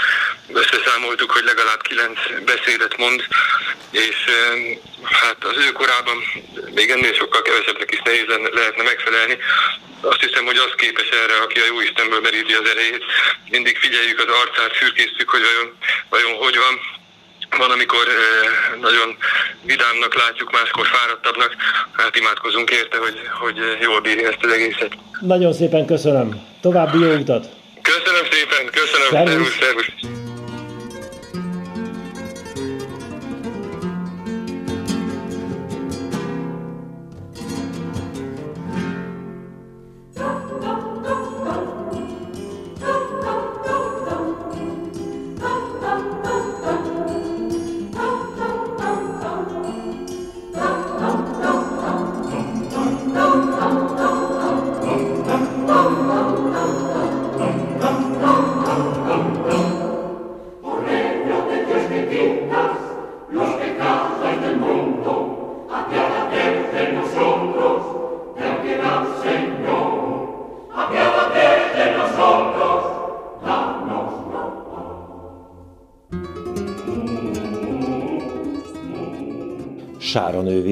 Összeszámoltuk, 0.52 1.30
hogy 1.30 1.44
legalább 1.44 1.82
kilenc 1.82 2.18
beszédet 2.44 2.96
mond, 2.96 3.24
és 3.90 4.16
hát 5.04 5.44
az 5.44 5.56
ő 5.56 5.72
korában 5.72 6.22
még 6.74 6.90
ennél 6.90 7.14
sokkal 7.14 7.42
kevesebbnek 7.42 7.92
is 7.92 8.00
nehéz 8.04 8.26
lehetne 8.52 8.82
megfelelni. 8.82 9.38
Azt 10.00 10.20
hiszem, 10.20 10.44
hogy 10.44 10.56
az 10.56 10.72
képes 10.76 11.08
erre, 11.08 11.36
aki 11.36 11.60
a 11.60 11.66
jó 11.66 11.80
Istenből 11.80 12.20
meríti 12.20 12.54
az 12.54 12.68
erejét. 12.68 13.04
Mindig 13.48 13.78
figyeljük 13.78 14.18
az 14.18 14.34
arcát, 14.34 14.76
fürkésztük, 14.76 15.30
hogy 15.30 15.42
vajon, 15.42 15.78
vajon 16.08 16.32
hogy 16.32 16.56
van 16.56 16.80
van, 17.58 17.70
amikor 17.70 18.04
nagyon 18.80 19.16
vidámnak 19.62 20.14
látjuk, 20.14 20.50
máskor 20.52 20.86
fáradtabbnak. 20.86 21.56
Hát 21.92 22.16
imádkozunk 22.16 22.70
érte, 22.70 22.96
hogy, 22.98 23.18
hogy 23.40 23.56
jól 23.80 24.00
bírja 24.00 24.28
ezt 24.28 24.44
az 24.46 24.52
egészet. 24.52 24.92
Nagyon 25.20 25.52
szépen 25.52 25.86
köszönöm. 25.86 26.28
További 26.60 26.98
jó 26.98 27.12
utat! 27.12 27.44
Köszönöm 27.82 28.24
szépen, 28.30 28.64
köszönöm. 28.80 29.08
Szervusz, 29.10 29.56
szervusz. 29.60 30.23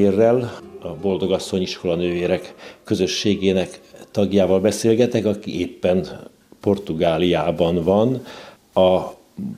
Nővérrel, 0.03 0.59
a 0.81 0.89
Boldogasszony 0.89 1.63
Iskola 1.63 1.95
Nővérek 1.95 2.55
közösségének 2.85 3.81
tagjával 4.11 4.61
beszélgetek, 4.61 5.25
aki 5.25 5.61
éppen 5.61 6.29
Portugáliában 6.61 7.85
van. 7.85 8.27
A 8.75 9.13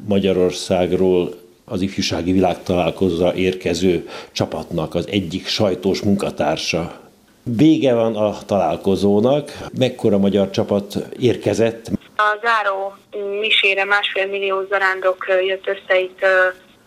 Magyarországról 0.08 1.34
az 1.64 1.80
ifjúsági 1.80 2.32
világtalálkozóra 2.32 3.34
érkező 3.34 4.08
csapatnak 4.32 4.94
az 4.94 5.08
egyik 5.08 5.46
sajtós 5.46 6.02
munkatársa. 6.02 7.00
Vége 7.42 7.94
van 7.94 8.16
a 8.16 8.38
találkozónak. 8.46 9.58
Mekkora 9.78 10.18
magyar 10.18 10.50
csapat 10.50 10.96
érkezett? 11.20 11.90
A 12.16 12.38
záró 12.42 12.94
misére 13.40 13.84
másfél 13.84 14.26
millió 14.26 14.66
zarándok 14.68 15.26
jött 15.46 15.66
össze 15.66 16.00
itt 16.00 16.20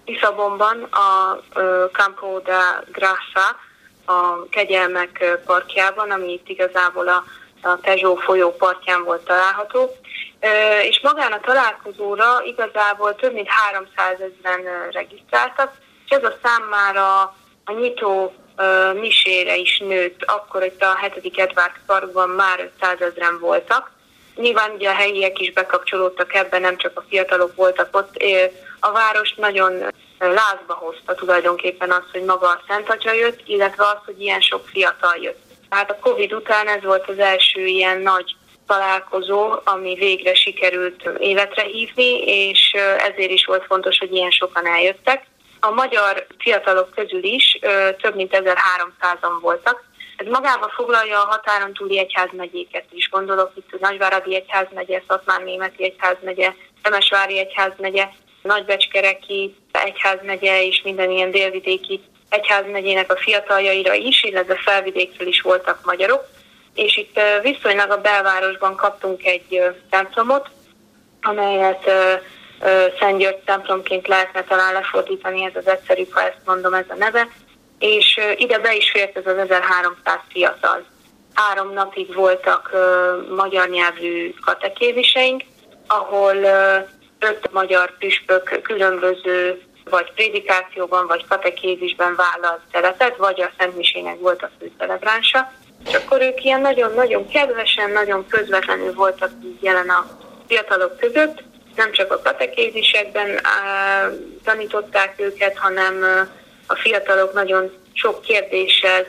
Lisszabonban 0.07 0.83
a 0.83 1.39
Campo 1.91 2.39
da 2.39 2.83
Graça, 2.91 3.55
a 4.05 4.49
Kegyelmek 4.49 5.39
parkjában, 5.45 6.11
ami 6.11 6.31
itt 6.31 6.49
igazából 6.49 7.07
a, 7.07 7.23
a 7.61 7.75
Pezsó 7.81 8.15
folyó 8.15 8.51
partján 8.51 9.03
volt 9.03 9.25
található. 9.25 9.95
És 10.81 10.99
magán 11.01 11.31
a 11.31 11.39
találkozóra 11.39 12.41
igazából 12.45 13.15
több 13.15 13.33
mint 13.33 13.47
300 13.49 14.19
ezeren 14.19 14.89
regisztráltak, 14.91 15.73
és 16.05 16.15
ez 16.15 16.23
a 16.23 16.37
szám 16.43 16.63
már 16.69 16.95
a, 16.95 17.21
a 17.65 17.71
nyitó 17.71 18.33
misére 18.99 19.55
is 19.55 19.79
nőtt, 19.79 20.23
akkor 20.25 20.63
itt 20.63 20.81
a 20.81 20.97
7. 21.21 21.37
Edward 21.37 21.75
Parkban 21.85 22.29
már 22.29 22.59
500 22.59 23.01
ezeren 23.01 23.39
voltak. 23.39 23.91
Nyilván 24.35 24.71
ugye 24.71 24.89
a 24.89 24.93
helyiek 24.93 25.39
is 25.39 25.53
bekapcsolódtak 25.53 26.33
ebben, 26.33 26.61
nem 26.61 26.77
csak 26.77 26.99
a 26.99 27.05
fiatalok 27.09 27.55
voltak 27.55 27.95
ott, 27.95 28.15
a 28.79 28.91
város 28.91 29.34
nagyon 29.34 29.74
lázba 30.19 30.74
hozta 30.74 31.15
tulajdonképpen 31.15 31.91
az, 31.91 32.03
hogy 32.12 32.24
maga 32.24 32.48
a 32.48 32.62
Szent 32.67 32.89
Atya 32.89 33.13
jött, 33.13 33.41
illetve 33.46 33.84
az, 33.84 33.98
hogy 34.05 34.22
ilyen 34.22 34.41
sok 34.41 34.67
fiatal 34.67 35.15
jött. 35.15 35.41
Tehát 35.69 35.91
a 35.91 36.00
Covid 36.00 36.34
után 36.34 36.67
ez 36.67 36.84
volt 36.84 37.07
az 37.10 37.19
első 37.19 37.65
ilyen 37.65 38.01
nagy 38.01 38.36
találkozó, 38.67 39.53
ami 39.63 39.96
végre 39.96 40.36
sikerült 40.36 41.10
életre 41.19 41.63
hívni, 41.63 42.24
és 42.24 42.75
ezért 42.98 43.31
is 43.31 43.46
volt 43.46 43.65
fontos, 43.65 43.98
hogy 43.98 44.13
ilyen 44.13 44.31
sokan 44.31 44.67
eljöttek. 44.67 45.25
A 45.60 45.72
magyar 45.72 46.27
fiatalok 46.38 46.89
közül 46.91 47.24
is 47.24 47.60
több 48.01 48.15
mint 48.15 48.38
1300-an 48.38 49.38
voltak. 49.41 49.84
Ez 50.17 50.27
magába 50.27 50.69
foglalja 50.75 51.22
a 51.22 51.27
határon 51.29 51.74
túli 51.74 52.00
egyházmegyéket 52.00 52.86
is. 52.91 53.10
Gondolok 53.10 53.51
itt 53.55 53.74
a 53.74 53.77
Nagyváradi 53.79 54.36
Egyházmegye, 54.36 55.01
Szatmár 55.07 55.43
Németi 55.43 55.84
Egyházmegye, 55.84 56.53
Temesvári 56.81 57.39
Egyházmegye, 57.39 58.07
Nagybecskereki 58.47 59.55
egyházmegye 59.71 60.63
és 60.63 60.81
minden 60.83 61.11
ilyen 61.11 61.31
délvidéki 61.31 62.01
egyházmegyének 62.29 63.11
a 63.11 63.17
fiataljaira 63.17 63.93
is, 63.93 64.23
illetve 64.23 64.55
felvidékről 64.55 65.27
is 65.27 65.41
voltak 65.41 65.79
magyarok. 65.85 66.25
És 66.73 66.97
itt 66.97 67.19
viszonylag 67.41 67.91
a 67.91 68.01
belvárosban 68.01 68.75
kaptunk 68.75 69.25
egy 69.25 69.61
templomot, 69.89 70.49
amelyet 71.21 71.91
Szent 72.99 73.17
György 73.17 73.37
templomként 73.37 74.07
lehetne 74.07 74.43
talán 74.43 74.73
lefordítani, 74.73 75.45
ez 75.45 75.55
az 75.55 75.67
egyszerűbb, 75.67 76.11
ha 76.11 76.21
ezt 76.21 76.41
mondom, 76.45 76.73
ez 76.73 76.85
a 76.87 76.95
neve. 76.95 77.27
És 77.79 78.19
ide 78.37 78.59
be 78.59 78.75
is 78.75 78.91
fért 78.91 79.17
ez 79.17 79.25
az 79.25 79.37
1300 79.37 80.19
fiatal. 80.29 80.85
Három 81.33 81.73
napig 81.73 82.13
voltak 82.13 82.71
magyar 83.35 83.69
nyelvű 83.69 84.33
katekéziseink, 84.45 85.43
ahol 85.87 86.35
öt 87.19 87.51
magyar 87.51 87.97
püspök 87.97 88.62
különböző 88.62 89.62
vagy 89.89 90.12
prédikációban, 90.13 91.07
vagy 91.07 91.27
katekézisben 91.27 92.15
vállalt 92.15 92.62
szerepet, 92.71 93.15
vagy 93.17 93.41
a 93.41 93.51
Szentmisének 93.57 94.19
volt 94.19 94.41
a 94.43 94.50
főcelebránsa. 94.59 95.51
És 95.88 95.93
akkor 95.93 96.21
ők 96.21 96.43
ilyen 96.43 96.62
nagyon-nagyon 96.62 97.27
kedvesen, 97.27 97.91
nagyon 97.91 98.27
közvetlenül 98.27 98.93
voltak 98.93 99.31
így 99.43 99.63
jelen 99.63 99.89
a 99.89 100.07
fiatalok 100.47 100.97
között, 100.97 101.43
nem 101.75 101.91
csak 101.91 102.12
a 102.12 102.21
katekézisekben 102.21 103.39
á, 103.43 104.09
tanították 104.43 105.13
őket, 105.17 105.57
hanem 105.57 106.03
a 106.67 106.75
fiatalok 106.75 107.33
nagyon 107.33 107.71
sok 107.93 108.21
kérdéssel 108.21 109.05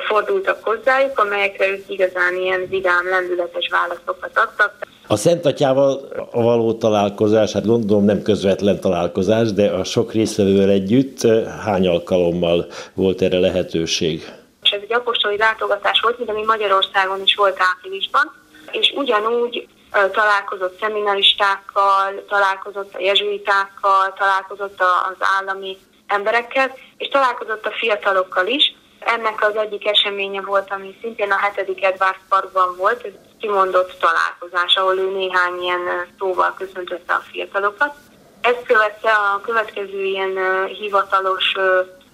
fordultak 0.00 0.64
hozzájuk, 0.64 1.18
amelyekre 1.18 1.68
ők 1.68 1.88
igazán 1.88 2.34
ilyen 2.34 2.68
vidám, 2.68 3.08
lendületes 3.08 3.68
válaszokat 3.70 4.38
adtak. 4.38 4.74
A 5.12 5.16
Szent 5.16 5.46
Atyával 5.46 6.08
való 6.30 6.72
találkozás, 6.72 7.52
hát 7.52 7.66
gondolom 7.66 8.04
nem 8.04 8.22
közvetlen 8.22 8.80
találkozás, 8.80 9.52
de 9.52 9.70
a 9.70 9.84
sok 9.84 10.12
részvevővel 10.12 10.68
együtt 10.68 11.20
hány 11.64 11.88
alkalommal 11.88 12.66
volt 12.94 13.22
erre 13.22 13.38
lehetőség? 13.38 14.32
Ez 14.62 14.80
egy 14.82 14.92
apostoli 14.92 15.36
látogatás 15.36 16.00
volt, 16.00 16.18
mint 16.18 16.30
ami 16.30 16.44
Magyarországon 16.44 17.22
is 17.24 17.34
volt 17.34 17.56
áprilisban, 17.58 18.32
és 18.70 18.92
ugyanúgy 18.96 19.68
találkozott 20.12 20.78
szeminaristákkal, 20.80 22.24
találkozott 22.28 22.94
a 22.94 23.00
jezsuitákkal, 23.00 24.12
találkozott 24.18 24.80
az 24.80 25.26
állami 25.38 25.76
emberekkel, 26.06 26.74
és 26.96 27.08
találkozott 27.08 27.66
a 27.66 27.72
fiatalokkal 27.80 28.46
is. 28.46 28.74
Ennek 28.98 29.48
az 29.48 29.56
egyik 29.56 29.86
eseménye 29.86 30.40
volt, 30.40 30.70
ami 30.70 30.96
szintén 31.00 31.30
a 31.30 31.38
7. 31.64 31.84
Edward 31.84 32.20
Parkban 32.28 32.74
volt, 32.76 33.06
kimondott 33.42 33.98
találkozás, 33.98 34.76
ahol 34.76 34.98
ő 34.98 35.10
néhány 35.10 35.62
ilyen 35.62 35.80
szóval 36.18 36.54
köszöntötte 36.54 37.14
a 37.14 37.22
fiatalokat. 37.30 37.94
Ezt 38.40 38.62
követte 38.62 39.10
a 39.10 39.40
következő 39.40 40.04
ilyen 40.04 40.66
hivatalos 40.66 41.52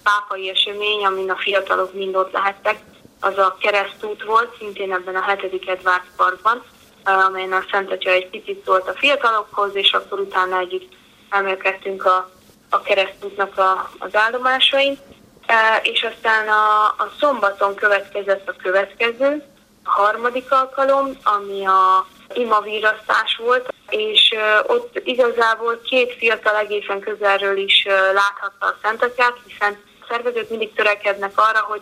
pápai 0.03 0.49
esemény, 0.49 1.05
amin 1.05 1.29
a 1.29 1.37
fiatalok 1.37 1.93
mind 1.93 2.15
ott 2.15 2.31
lehettek, 2.31 2.77
az 3.19 3.37
a 3.37 3.57
keresztút 3.59 4.23
volt, 4.23 4.55
szintén 4.57 4.93
ebben 4.93 5.15
a 5.15 5.31
7. 5.31 5.69
Edward 5.69 6.03
Parkban, 6.15 6.63
amelyen 7.03 7.51
a 7.51 7.65
Szent 7.71 7.91
Atya 7.91 8.09
egy 8.09 8.29
picit 8.29 8.65
szólt 8.65 8.87
a 8.87 8.93
fiatalokhoz, 8.93 9.75
és 9.75 9.91
akkor 9.91 10.19
utána 10.19 10.59
együtt 10.59 10.93
emelkedtünk 11.29 12.05
a, 12.05 12.29
a 12.69 12.81
keresztútnak 12.81 13.57
a, 13.57 13.89
az 13.99 14.15
állomásain. 14.15 14.97
És 15.81 16.03
aztán 16.13 16.47
a, 16.47 16.83
a 16.85 17.11
szombaton 17.19 17.75
következett 17.75 18.49
a 18.49 18.55
következő, 18.61 19.43
harmadik 19.89 20.51
alkalom, 20.51 21.17
ami 21.23 21.65
a 21.65 22.07
imavírasztás 22.33 23.35
volt, 23.43 23.73
és 23.89 24.35
ott 24.67 25.01
igazából 25.03 25.81
két 25.83 26.13
fiatal 26.13 26.55
egészen 26.55 26.99
közelről 26.99 27.57
is 27.57 27.85
láthatta 28.13 28.65
a 28.65 28.77
Szentatyát, 28.81 29.35
hiszen 29.47 29.77
szervezők 30.09 30.49
mindig 30.49 30.73
törekednek 30.73 31.31
arra, 31.35 31.59
hogy 31.59 31.81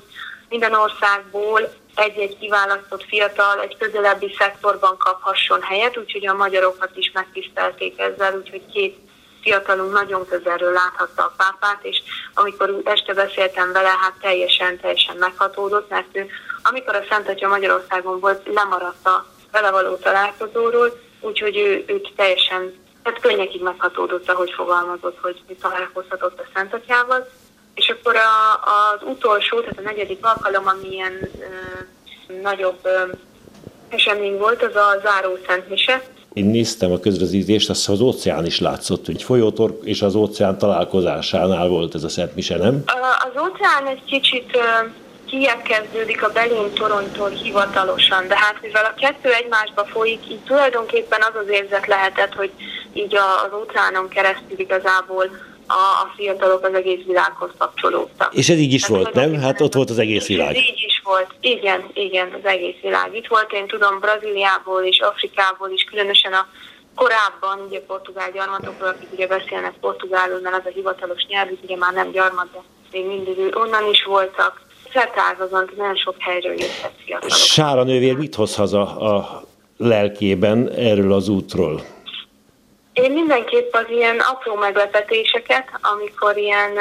minden 0.49 0.73
országból 0.73 1.73
egy-egy 1.95 2.37
kiválasztott 2.37 3.03
fiatal 3.03 3.61
egy 3.61 3.77
közelebbi 3.77 4.35
szektorban 4.37 4.97
kaphasson 4.97 5.61
helyet, 5.61 5.97
úgyhogy 5.97 6.27
a 6.27 6.33
magyarokat 6.33 6.91
is 6.95 7.11
megtisztelték 7.13 7.99
ezzel, 7.99 8.37
úgyhogy 8.37 8.61
két 8.73 8.97
fiatalunk 9.41 9.93
nagyon 9.93 10.27
közelről 10.27 10.71
láthatta 10.71 11.23
a 11.23 11.33
pápát, 11.37 11.79
és 11.81 12.01
amikor 12.33 12.81
este 12.83 13.13
beszéltem 13.13 13.71
vele, 13.71 13.89
hát 13.89 14.13
teljesen, 14.21 14.79
teljesen 14.79 15.15
meghatódott, 15.17 15.89
mert 15.89 16.17
ő, 16.17 16.27
amikor 16.69 16.95
a 16.95 17.05
Szent 17.09 17.29
Atya 17.29 17.47
Magyarországon 17.47 18.19
volt, 18.19 18.41
lemaradt 18.53 19.07
a 19.07 19.25
vele 19.51 19.71
való 19.71 19.95
találkozóról, 19.95 20.99
úgyhogy 21.19 21.57
ő, 21.57 21.83
őt 21.87 22.11
teljesen, 22.15 22.73
tehát 23.03 23.19
könnyekig 23.19 23.61
meghatódott, 23.61 24.29
ahogy 24.29 24.51
fogalmazott, 24.51 25.17
hogy 25.21 25.41
találkozhatott 25.61 26.39
a 26.39 26.47
Szent 26.53 26.73
Atyával, 26.73 27.27
és 27.73 27.89
akkor 27.89 28.15
a, 28.15 28.53
az 28.93 29.07
utolsó, 29.07 29.59
tehát 29.59 29.77
a 29.77 29.81
negyedik 29.81 30.25
alkalom, 30.25 30.67
ami 30.67 30.87
ilyen 30.91 31.29
ö, 31.39 32.33
nagyobb 32.41 32.79
ö, 32.81 33.01
esemény 33.89 34.37
volt, 34.37 34.63
az 34.63 34.75
a 34.75 35.01
záró 35.03 35.37
Szentmise. 35.47 36.03
Én 36.33 36.45
néztem 36.45 36.91
a 36.91 36.99
közvetítést, 36.99 37.69
azt 37.69 37.89
az 37.89 38.01
óceán 38.01 38.45
is 38.45 38.59
látszott, 38.59 39.05
hogy 39.05 39.23
folyótor 39.23 39.79
és 39.83 40.01
az 40.01 40.15
óceán 40.15 40.57
találkozásánál 40.57 41.67
volt 41.67 41.95
ez 41.95 42.03
a 42.03 42.09
Szentmise, 42.09 42.57
nem? 42.57 42.83
Az 43.33 43.41
óceán 43.41 43.87
egy 43.87 44.03
kicsit 44.03 44.57
kezdődik 45.63 46.23
a 46.23 46.29
Berlin 46.29 46.73
Torontól 46.73 47.29
hivatalosan, 47.29 48.27
de 48.27 48.37
hát 48.37 48.61
mivel 48.61 48.85
a 48.85 48.99
kettő 48.99 49.31
egymásba 49.31 49.85
folyik, 49.85 50.29
így 50.29 50.39
tulajdonképpen 50.39 51.21
az 51.21 51.41
az 51.41 51.49
érzet 51.49 51.87
lehetett, 51.87 52.33
hogy 52.33 52.51
így 52.93 53.15
az 53.15 53.53
óceánon 53.59 54.07
keresztül 54.07 54.59
igazából 54.59 55.29
a, 55.67 55.73
a 55.73 56.13
fiatalok 56.15 56.65
az 56.65 56.73
egész 56.73 57.05
világhoz 57.05 57.49
kapcsolódtak. 57.57 58.33
És 58.33 58.49
ez 58.49 58.57
így 58.57 58.73
is 58.73 58.81
Tehát, 58.81 59.03
volt, 59.03 59.15
nem? 59.15 59.41
Hát 59.41 59.61
ott 59.61 59.73
volt 59.73 59.89
az 59.89 59.99
egész 59.99 60.27
világ. 60.27 60.55
Ez 60.55 60.55
így 60.55 60.83
is 60.85 61.01
volt. 61.03 61.27
Igen, 61.39 61.89
igen, 61.93 62.33
az 62.33 62.49
egész 62.49 62.81
világ. 62.81 63.15
Itt 63.15 63.27
volt, 63.27 63.51
én 63.53 63.67
tudom, 63.67 63.99
Brazíliából 63.99 64.83
és 64.83 64.99
Afrikából 64.99 65.69
is, 65.69 65.83
különösen 65.83 66.33
a 66.33 66.47
korábban 66.95 67.65
ugye 67.67 67.81
portugál 67.81 68.31
gyarmatokról, 68.31 68.89
akik 68.89 69.11
ugye 69.11 69.27
beszélnek 69.27 69.73
portugálul, 69.81 70.39
mert 70.39 70.55
az 70.55 70.65
a 70.65 70.73
hivatalos 70.73 71.25
nyelv, 71.27 71.49
ugye 71.61 71.77
már 71.77 71.93
nem 71.93 72.11
gyarmat, 72.11 72.47
de 72.51 72.59
még 72.91 73.05
mindig 73.05 73.55
onnan 73.55 73.89
is 73.91 74.03
voltak. 74.03 74.66
Szertágazon 74.97 75.69
nagyon 75.77 75.95
sok 75.95 76.15
helyről 76.19 76.51
jöttek 76.51 76.91
fiatalok. 77.05 77.35
Sára 77.35 77.83
nővér 77.83 78.15
mit 78.17 78.35
hoz 78.35 78.55
haza 78.55 78.81
a 78.97 79.43
lelkében 79.77 80.69
erről 80.69 81.13
az 81.13 81.29
útról? 81.29 81.81
Én 82.93 83.11
mindenképp 83.11 83.73
az 83.73 83.85
ilyen 83.89 84.19
apró 84.19 84.55
meglepetéseket, 84.55 85.69
amikor 85.81 86.37
ilyen 86.37 86.71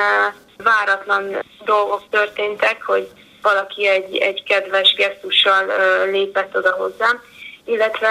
váratlan 0.57 1.45
dolgok 1.65 2.03
történtek, 2.11 2.83
hogy 2.83 3.09
valaki 3.43 3.87
egy, 3.87 4.17
egy 4.17 4.43
kedves 4.43 4.95
gesztussal 4.95 5.65
lépett 6.11 6.57
oda 6.57 6.73
hozzám, 6.73 7.21
illetve 7.65 8.11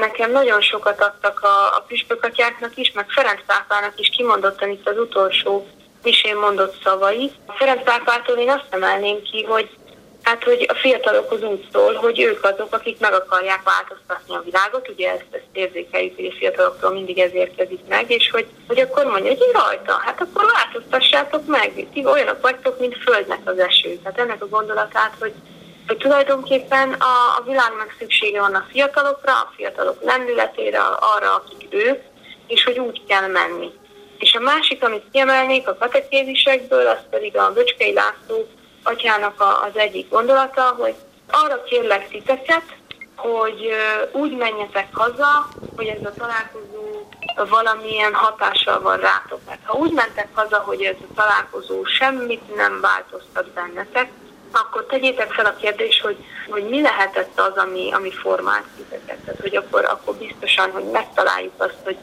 nekem 0.00 0.30
nagyon 0.30 0.60
sokat 0.60 1.00
adtak 1.00 1.40
a, 1.40 1.76
a 1.76 1.84
püspökatyáknak 1.88 2.76
is, 2.76 2.92
meg 2.92 3.06
Ferenc 3.08 3.40
pápának 3.46 4.00
is 4.00 4.08
kimondottan 4.16 4.70
itt 4.70 4.88
az 4.88 4.98
utolsó 4.98 5.66
misén 6.06 6.36
mondott 6.36 6.82
szavai. 6.84 7.30
Ferenc 7.58 7.82
pápától 7.82 8.36
én 8.36 8.50
azt 8.50 8.70
emelném 8.70 9.22
ki, 9.22 9.42
hogy 9.42 9.68
Hát, 10.26 10.44
hogy 10.44 10.66
a 10.68 10.74
fiatalokhoz 10.74 11.42
úgy 11.42 11.68
szól, 11.72 11.94
hogy 11.94 12.20
ők 12.20 12.44
azok, 12.44 12.74
akik 12.74 12.98
meg 12.98 13.12
akarják 13.12 13.62
változtatni 13.62 14.34
a 14.34 14.42
világot, 14.44 14.88
ugye 14.88 15.10
ezt, 15.10 15.24
ezt 15.30 15.52
érzékeljük, 15.52 16.16
hogy 16.16 16.24
a 16.26 16.36
fiataloktól 16.38 16.92
mindig 16.92 17.18
ez 17.18 17.34
érkezik 17.34 17.80
meg, 17.88 18.10
és 18.10 18.30
hogy, 18.30 18.46
hogy 18.66 18.80
akkor 18.80 19.04
mondja, 19.04 19.30
hogy 19.30 19.50
rajta, 19.52 19.92
hát 19.92 20.20
akkor 20.20 20.52
változtassátok 20.52 21.46
meg, 21.46 21.86
ti 21.92 22.06
olyanok 22.06 22.40
vagytok, 22.40 22.78
mint 22.78 22.96
földnek 22.96 23.40
az 23.44 23.58
eső. 23.58 23.96
Tehát 24.02 24.18
ennek 24.18 24.42
a 24.42 24.48
gondolatát, 24.48 25.12
hogy, 25.20 25.32
hogy 25.86 25.96
tulajdonképpen 25.96 26.92
a, 26.92 27.38
a 27.38 27.42
világnak 27.44 27.94
szüksége 27.98 28.40
van 28.40 28.54
a 28.54 28.66
fiatalokra, 28.70 29.32
a 29.32 29.52
fiatalok 29.56 30.02
lendületére, 30.02 30.78
arra, 31.16 31.34
akik 31.34 31.74
ők, 31.74 32.02
és 32.46 32.64
hogy 32.64 32.78
úgy 32.78 33.02
kell 33.08 33.26
menni. 33.26 33.72
És 34.18 34.34
a 34.34 34.40
másik, 34.40 34.84
amit 34.84 35.10
kiemelnék 35.12 35.68
a 35.68 35.76
katekézisekből, 35.76 36.86
az 36.86 37.00
pedig 37.10 37.36
a 37.36 37.52
Böcskei 37.52 37.92
László 37.92 38.48
atyának 38.82 39.40
az 39.40 39.80
egyik 39.80 40.08
gondolata, 40.08 40.74
hogy 40.78 40.94
arra 41.30 41.62
kérlek 41.62 42.08
titeket, 42.08 42.64
hogy 43.16 43.70
úgy 44.12 44.36
menjetek 44.36 44.88
haza, 44.92 45.48
hogy 45.76 45.86
ez 45.86 46.04
a 46.04 46.12
találkozó 46.18 47.08
valamilyen 47.48 48.14
hatással 48.14 48.80
van 48.80 48.96
rátok. 48.96 49.40
Mert 49.46 49.60
ha 49.64 49.78
úgy 49.78 49.92
mentek 49.92 50.28
haza, 50.32 50.56
hogy 50.56 50.82
ez 50.82 50.96
a 51.00 51.14
találkozó 51.14 51.84
semmit 51.84 52.56
nem 52.56 52.80
változtat 52.80 53.50
bennetek, 53.50 54.10
akkor 54.52 54.86
tegyétek 54.86 55.32
fel 55.32 55.46
a 55.46 55.56
kérdést, 55.56 56.00
hogy, 56.00 56.16
hogy 56.50 56.68
mi 56.68 56.80
lehetett 56.80 57.40
az, 57.40 57.56
ami, 57.56 57.92
ami 57.92 58.10
formált 58.10 58.64
titeket. 58.76 59.18
Tehát, 59.18 59.40
hogy 59.40 59.56
akkor, 59.56 59.84
akkor 59.84 60.14
biztosan, 60.14 60.70
hogy 60.70 60.84
megtaláljuk 60.84 61.52
azt, 61.56 61.78
hogy 61.84 61.96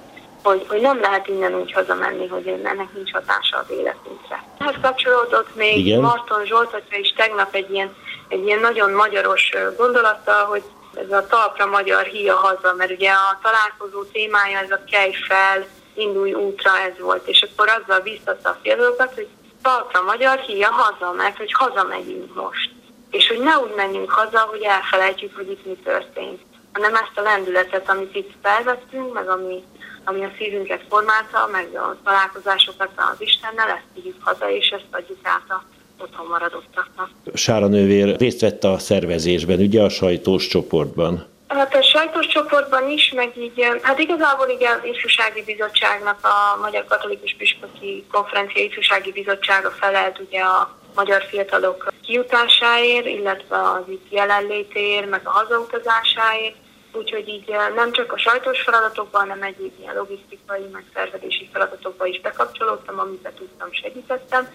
hogy, 0.43 0.65
hogy 0.67 0.81
nem 0.81 0.99
lehet 1.01 1.27
innen 1.27 1.55
úgy 1.55 1.71
hazamenni, 1.71 2.27
hogy 2.27 2.47
ennek 2.47 2.93
nincs 2.93 3.11
hatása 3.11 3.57
az 3.57 3.69
életünkre. 3.69 4.43
Ehhez 4.57 4.75
kapcsolódott 4.81 5.55
még 5.55 5.85
Igen. 5.85 6.01
Marton 6.01 6.45
Zsolt, 6.45 6.71
hogyha 6.71 6.97
is 6.97 7.13
tegnap 7.15 7.55
egy 7.55 7.71
ilyen, 7.71 7.95
egy 8.27 8.45
ilyen 8.45 8.59
nagyon 8.59 8.91
magyaros 8.91 9.51
gondolattal, 9.77 10.45
hogy 10.45 10.63
ez 10.95 11.11
a 11.11 11.27
talpra 11.27 11.65
magyar 11.65 12.03
híja 12.03 12.35
haza, 12.35 12.73
mert 12.77 12.91
ugye 12.91 13.11
a 13.11 13.39
találkozó 13.41 14.03
témája 14.03 14.59
ez 14.59 14.71
a 14.71 14.83
kej 14.91 15.13
fel, 15.27 15.65
indulj 15.93 16.33
útra, 16.33 16.77
ez 16.77 16.99
volt, 16.99 17.27
és 17.27 17.47
akkor 17.51 17.69
azzal 17.69 17.99
biztatta 17.99 18.49
a 18.49 18.57
fiatalokat, 18.61 19.13
hogy 19.13 19.27
talpra 19.61 20.01
magyar 20.01 20.39
híja 20.39 20.69
haza, 20.71 21.11
mert 21.11 21.37
hogy 21.37 21.53
hazamegyünk 21.53 22.35
most. 22.35 22.71
És 23.09 23.27
hogy 23.27 23.39
ne 23.39 23.57
úgy 23.57 23.73
menjünk 23.75 24.11
haza, 24.11 24.39
hogy 24.39 24.61
elfelejtjük, 24.61 25.35
hogy 25.35 25.51
itt 25.51 25.65
mi 25.65 25.77
történt, 25.83 26.41
hanem 26.73 26.95
ezt 26.95 27.11
a 27.17 27.21
lendületet, 27.21 27.89
amit 27.89 28.15
itt 28.15 28.31
felvettünk, 28.41 29.13
meg 29.13 29.29
ami 29.29 29.63
ami 30.05 30.23
a 30.23 30.31
szívünket 30.37 30.81
formálta, 30.89 31.49
meg 31.51 31.67
a 31.75 31.97
találkozásokat 32.03 32.89
az 32.95 33.21
Istennel, 33.21 33.69
ezt 33.69 33.87
vigyük 33.93 34.15
haza, 34.19 34.49
és 34.51 34.69
ezt 34.69 34.87
adjuk 34.91 35.19
át 35.23 35.49
a 35.49 35.63
otthon 36.01 36.27
maradottaknak. 36.27 37.09
Sára 37.33 37.67
nővér 37.67 38.17
részt 38.17 38.41
vett 38.41 38.63
a 38.63 38.77
szervezésben, 38.79 39.59
ugye 39.59 39.81
a 39.81 39.89
sajtós 39.89 40.47
csoportban? 40.47 41.27
Hát 41.47 41.75
a 41.75 41.81
sajtos 41.81 42.27
csoportban 42.27 42.89
is, 42.89 43.11
meg 43.15 43.37
így, 43.37 43.67
hát 43.81 43.99
igazából 43.99 44.49
így 44.49 44.63
az 44.63 44.79
Ifjúsági 44.83 45.43
Bizottságnak, 45.43 46.19
a 46.21 46.59
Magyar 46.61 46.85
Katolikus 46.85 47.35
Püspöki 47.37 48.05
Konferencia 48.11 48.63
Ifjúsági 48.63 49.11
Bizottsága 49.11 49.69
felelt 49.69 50.19
ugye 50.19 50.41
a 50.41 50.77
magyar 50.95 51.23
fiatalok 51.29 51.93
kiutásáért, 52.05 53.05
illetve 53.05 53.55
az 53.55 53.83
itt 53.87 54.11
jelenlétéért, 54.11 55.09
meg 55.09 55.21
a 55.23 55.29
hazautazásáért. 55.29 56.55
Úgyhogy 56.93 57.27
így 57.27 57.45
nem 57.75 57.91
csak 57.91 58.11
a 58.11 58.17
sajtos 58.17 58.61
feladatokban, 58.61 59.21
hanem 59.21 59.43
egyéb 59.43 59.71
ilyen 59.79 59.95
logisztikai, 59.95 60.63
meg 60.71 60.83
szervezési 60.93 61.49
feladatokban 61.51 62.07
is 62.07 62.21
bekapcsolódtam, 62.21 62.99
amiben 62.99 63.33
tudtam, 63.33 63.67
segítettem, 63.71 64.47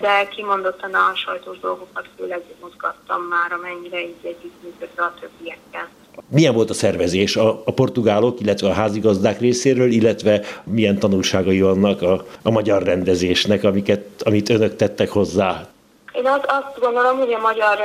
de 0.00 0.28
kimondottan 0.28 0.94
a 0.94 1.12
sajtos 1.14 1.58
dolgokat 1.58 2.06
főleg 2.16 2.42
mozgattam 2.60 3.22
már, 3.22 3.52
amennyire 3.52 4.00
így 4.00 4.14
együttműködve 4.22 5.02
a 5.02 5.14
többiekkel. 5.20 5.88
Milyen 6.28 6.54
volt 6.54 6.70
a 6.70 6.74
szervezés 6.74 7.36
a, 7.36 7.62
a 7.64 7.72
portugálok, 7.72 8.40
illetve 8.40 8.68
a 8.68 8.72
házigazdák 8.72 9.40
részéről, 9.40 9.90
illetve 9.90 10.40
milyen 10.64 10.98
tanulságai 10.98 11.60
vannak 11.60 12.02
a, 12.02 12.24
a 12.42 12.50
magyar 12.50 12.82
rendezésnek, 12.82 13.64
amiket, 13.64 14.22
amit 14.22 14.48
önök 14.48 14.76
tettek 14.76 15.10
hozzá? 15.10 15.68
Én 16.12 16.26
azt, 16.26 16.44
azt 16.46 16.78
gondolom, 16.80 17.18
hogy 17.18 17.32
a 17.32 17.38
magyar 17.38 17.78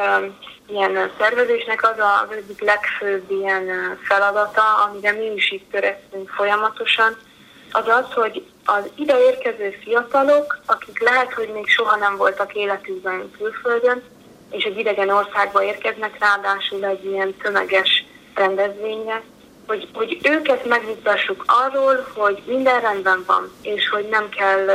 ilyen 0.72 1.12
szervezésnek 1.20 1.84
az 1.84 1.98
az 1.98 2.36
egyik 2.36 2.62
legfőbb 2.62 3.32
ilyen 3.32 3.98
feladata, 4.04 4.62
amire 4.88 5.12
mi 5.12 5.34
is 5.36 5.52
itt 5.52 5.72
törekszünk 5.72 6.30
folyamatosan, 6.30 7.18
az 7.72 7.88
az, 7.88 8.14
hogy 8.14 8.46
az 8.66 8.90
ide 8.96 9.20
érkező 9.20 9.78
fiatalok, 9.84 10.60
akik 10.66 11.00
lehet, 11.00 11.34
hogy 11.34 11.50
még 11.54 11.68
soha 11.68 11.96
nem 11.96 12.18
voltak 12.18 12.56
életükben 12.56 13.32
külföldön, 13.38 14.04
és 14.52 14.64
egy 14.64 14.78
idegen 14.78 15.10
országba 15.10 15.64
érkeznek, 15.64 16.18
ráadásul 16.20 16.86
egy 16.86 17.06
ilyen 17.06 17.36
tömeges 17.36 18.06
rendezvényre, 18.36 19.22
hogy, 19.68 19.88
hogy 19.94 20.18
őket 20.24 20.66
megnyugtassuk 20.66 21.44
arról, 21.48 22.08
hogy 22.14 22.42
minden 22.46 22.82
rendben 22.82 23.24
van, 23.28 23.52
és 23.62 23.90
hogy 23.90 24.08
nem 24.10 24.30
kell 24.30 24.68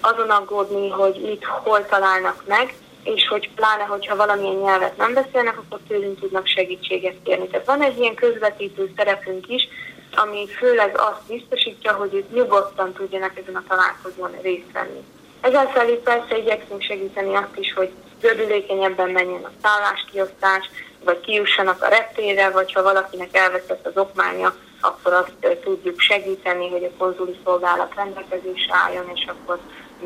azon 0.00 0.30
aggódni, 0.30 0.90
hogy 0.90 1.20
mit 1.20 1.44
hol 1.44 1.86
találnak 1.86 2.42
meg, 2.46 2.74
és 3.04 3.28
hogy 3.28 3.50
pláne, 3.54 3.82
hogyha 3.82 4.16
valamilyen 4.16 4.56
nyelvet 4.56 4.96
nem 4.96 5.14
beszélnek, 5.14 5.58
akkor 5.58 5.78
tőlünk 5.88 6.20
tudnak 6.20 6.46
segítséget 6.46 7.16
kérni. 7.24 7.46
Tehát 7.46 7.66
van 7.66 7.82
egy 7.82 7.98
ilyen 7.98 8.14
közvetítő 8.14 8.92
szerepünk 8.96 9.48
is, 9.48 9.68
ami 10.16 10.48
főleg 10.48 10.98
azt 10.98 11.26
biztosítja, 11.28 11.92
hogy 11.92 12.14
ők 12.14 12.32
nyugodtan 12.34 12.92
tudjanak 12.92 13.38
ezen 13.38 13.56
a 13.56 13.64
találkozón 13.68 14.40
részt 14.42 14.72
venni. 14.72 15.04
Ezzel 15.40 15.70
felé 15.70 15.94
persze 15.94 16.38
igyekszünk 16.38 16.82
segíteni 16.82 17.34
azt 17.34 17.56
is, 17.56 17.72
hogy 17.72 17.90
gördülékenyebben 18.20 19.10
menjen 19.10 19.44
a 19.44 19.50
szálláskiosztás, 19.62 20.70
vagy 21.04 21.20
kijussanak 21.20 21.82
a 21.82 21.88
reptére, 21.88 22.50
vagy 22.50 22.72
ha 22.72 22.82
valakinek 22.82 23.36
elveszett 23.36 23.86
az 23.86 23.96
okmánya, 23.96 24.54
akkor 24.80 25.12
azt 25.12 25.60
tudjuk 25.62 26.00
segíteni, 26.00 26.70
hogy 26.70 26.84
a 26.84 26.96
konzuli 26.98 27.38
szolgálat 27.44 27.94
rendelkezésre 27.94 28.74
álljon, 28.74 29.10
és 29.14 29.26
akkor 29.26 29.58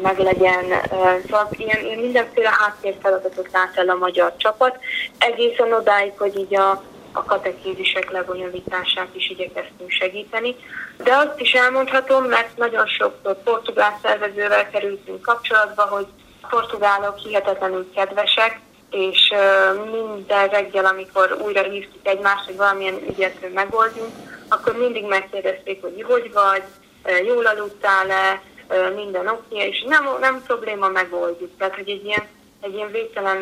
meglegyen. 0.02 0.64
Szóval 1.24 1.48
ilyen, 1.50 1.84
ilyen 1.84 1.98
mindenféle 1.98 2.50
háttérfeladatot 2.58 3.48
lát 3.52 3.76
el 3.76 3.88
a 3.88 3.94
magyar 3.94 4.36
csapat, 4.36 4.78
egészen 5.18 5.72
odáig, 5.72 6.12
hogy 6.18 6.38
így 6.38 6.54
a, 6.54 6.70
a 7.12 7.24
katekézisek 7.24 8.10
lebonyolítását 8.10 9.08
is 9.12 9.30
igyekeztünk 9.30 9.90
segíteni. 9.90 10.56
De 10.96 11.16
azt 11.16 11.40
is 11.40 11.52
elmondhatom, 11.52 12.24
mert 12.24 12.56
nagyon 12.56 12.86
sok 12.86 13.42
portugál 13.44 13.98
szervezővel 14.02 14.70
kerültünk 14.70 15.22
kapcsolatba, 15.22 15.82
hogy 15.82 16.06
a 16.40 16.46
portugálok 16.46 17.16
hihetetlenül 17.16 17.90
kedvesek, 17.94 18.60
és 18.90 19.32
minden 19.92 20.48
reggel, 20.48 20.84
amikor 20.84 21.38
újra 21.44 21.62
hívtuk 21.62 22.06
egymást, 22.06 22.44
hogy 22.44 22.56
valamilyen 22.56 22.98
ügyet 23.08 23.52
megoldjunk, 23.54 24.10
akkor 24.48 24.76
mindig 24.76 25.04
megkérdezték, 25.04 25.80
hogy 25.80 26.04
hogy 26.08 26.32
vagy, 26.32 26.62
jól 27.24 27.46
aludtál-e, 27.46 28.42
minden 28.94 29.26
oké, 29.26 29.56
és 29.56 29.84
nem, 29.86 30.04
nem 30.20 30.42
probléma, 30.46 30.88
megoldjuk. 30.88 31.50
Tehát, 31.58 31.74
hogy 31.74 31.88
egy 31.88 32.04
ilyen, 32.04 32.26
egy 32.60 32.74
ilyen 32.74 32.90
végtelen 32.90 33.38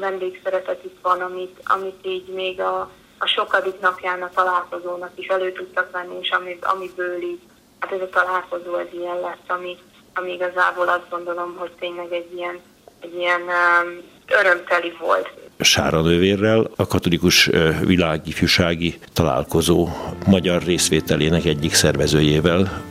vendégszeretet 0.00 0.84
itt 0.84 0.98
van, 1.02 1.20
amit, 1.20 1.60
amit 1.64 2.06
így 2.06 2.26
még 2.26 2.60
a, 2.60 2.90
a 3.18 3.26
sokadik 3.26 3.80
napján 3.80 4.22
a 4.22 4.30
találkozónak 4.34 5.10
is 5.14 5.26
elő 5.26 5.52
tudtak 5.52 5.90
venni, 5.90 6.18
és 6.20 6.30
ami, 6.30 6.58
amiből 6.60 7.22
így, 7.22 7.40
hát 7.78 7.92
ez 7.92 8.00
a 8.00 8.08
találkozó 8.08 8.76
ez 8.76 8.86
ilyen 8.92 9.20
lesz, 9.20 9.58
ami, 9.58 9.76
ami 10.14 10.32
igazából 10.32 10.88
azt 10.88 11.10
gondolom, 11.10 11.56
hogy 11.56 11.70
tényleg 11.78 12.12
egy 12.12 12.34
ilyen, 12.34 12.60
egy 13.00 13.14
ilyen 13.14 13.40
um, 13.40 14.02
örömteli 14.40 14.96
volt. 15.00 15.30
Sára 15.60 16.00
nővérrel 16.00 16.70
a 16.76 16.86
katolikus 16.86 17.50
világifjúsági 17.80 18.98
találkozó 19.12 19.88
magyar 20.26 20.62
részvételének 20.62 21.44
egyik 21.44 21.74
szervezőjével, 21.74 22.82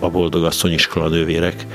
a 0.00 0.08
Boldogasszony 0.08 0.72
Iskola 0.72 1.08
Nővérek 1.08 1.66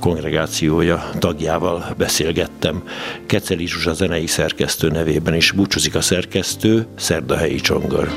kongregációja 0.00 1.10
tagjával 1.18 1.94
beszélgettem. 1.96 2.82
Keceli 3.26 3.66
Zsuzsa 3.66 3.92
zenei 3.92 4.26
szerkesztő 4.26 4.88
nevében 4.88 5.34
is 5.34 5.50
búcsúzik 5.50 5.94
a 5.94 6.00
szerkesztő, 6.00 6.86
Szerdahelyi 6.96 7.60
Csongor. 7.60 8.08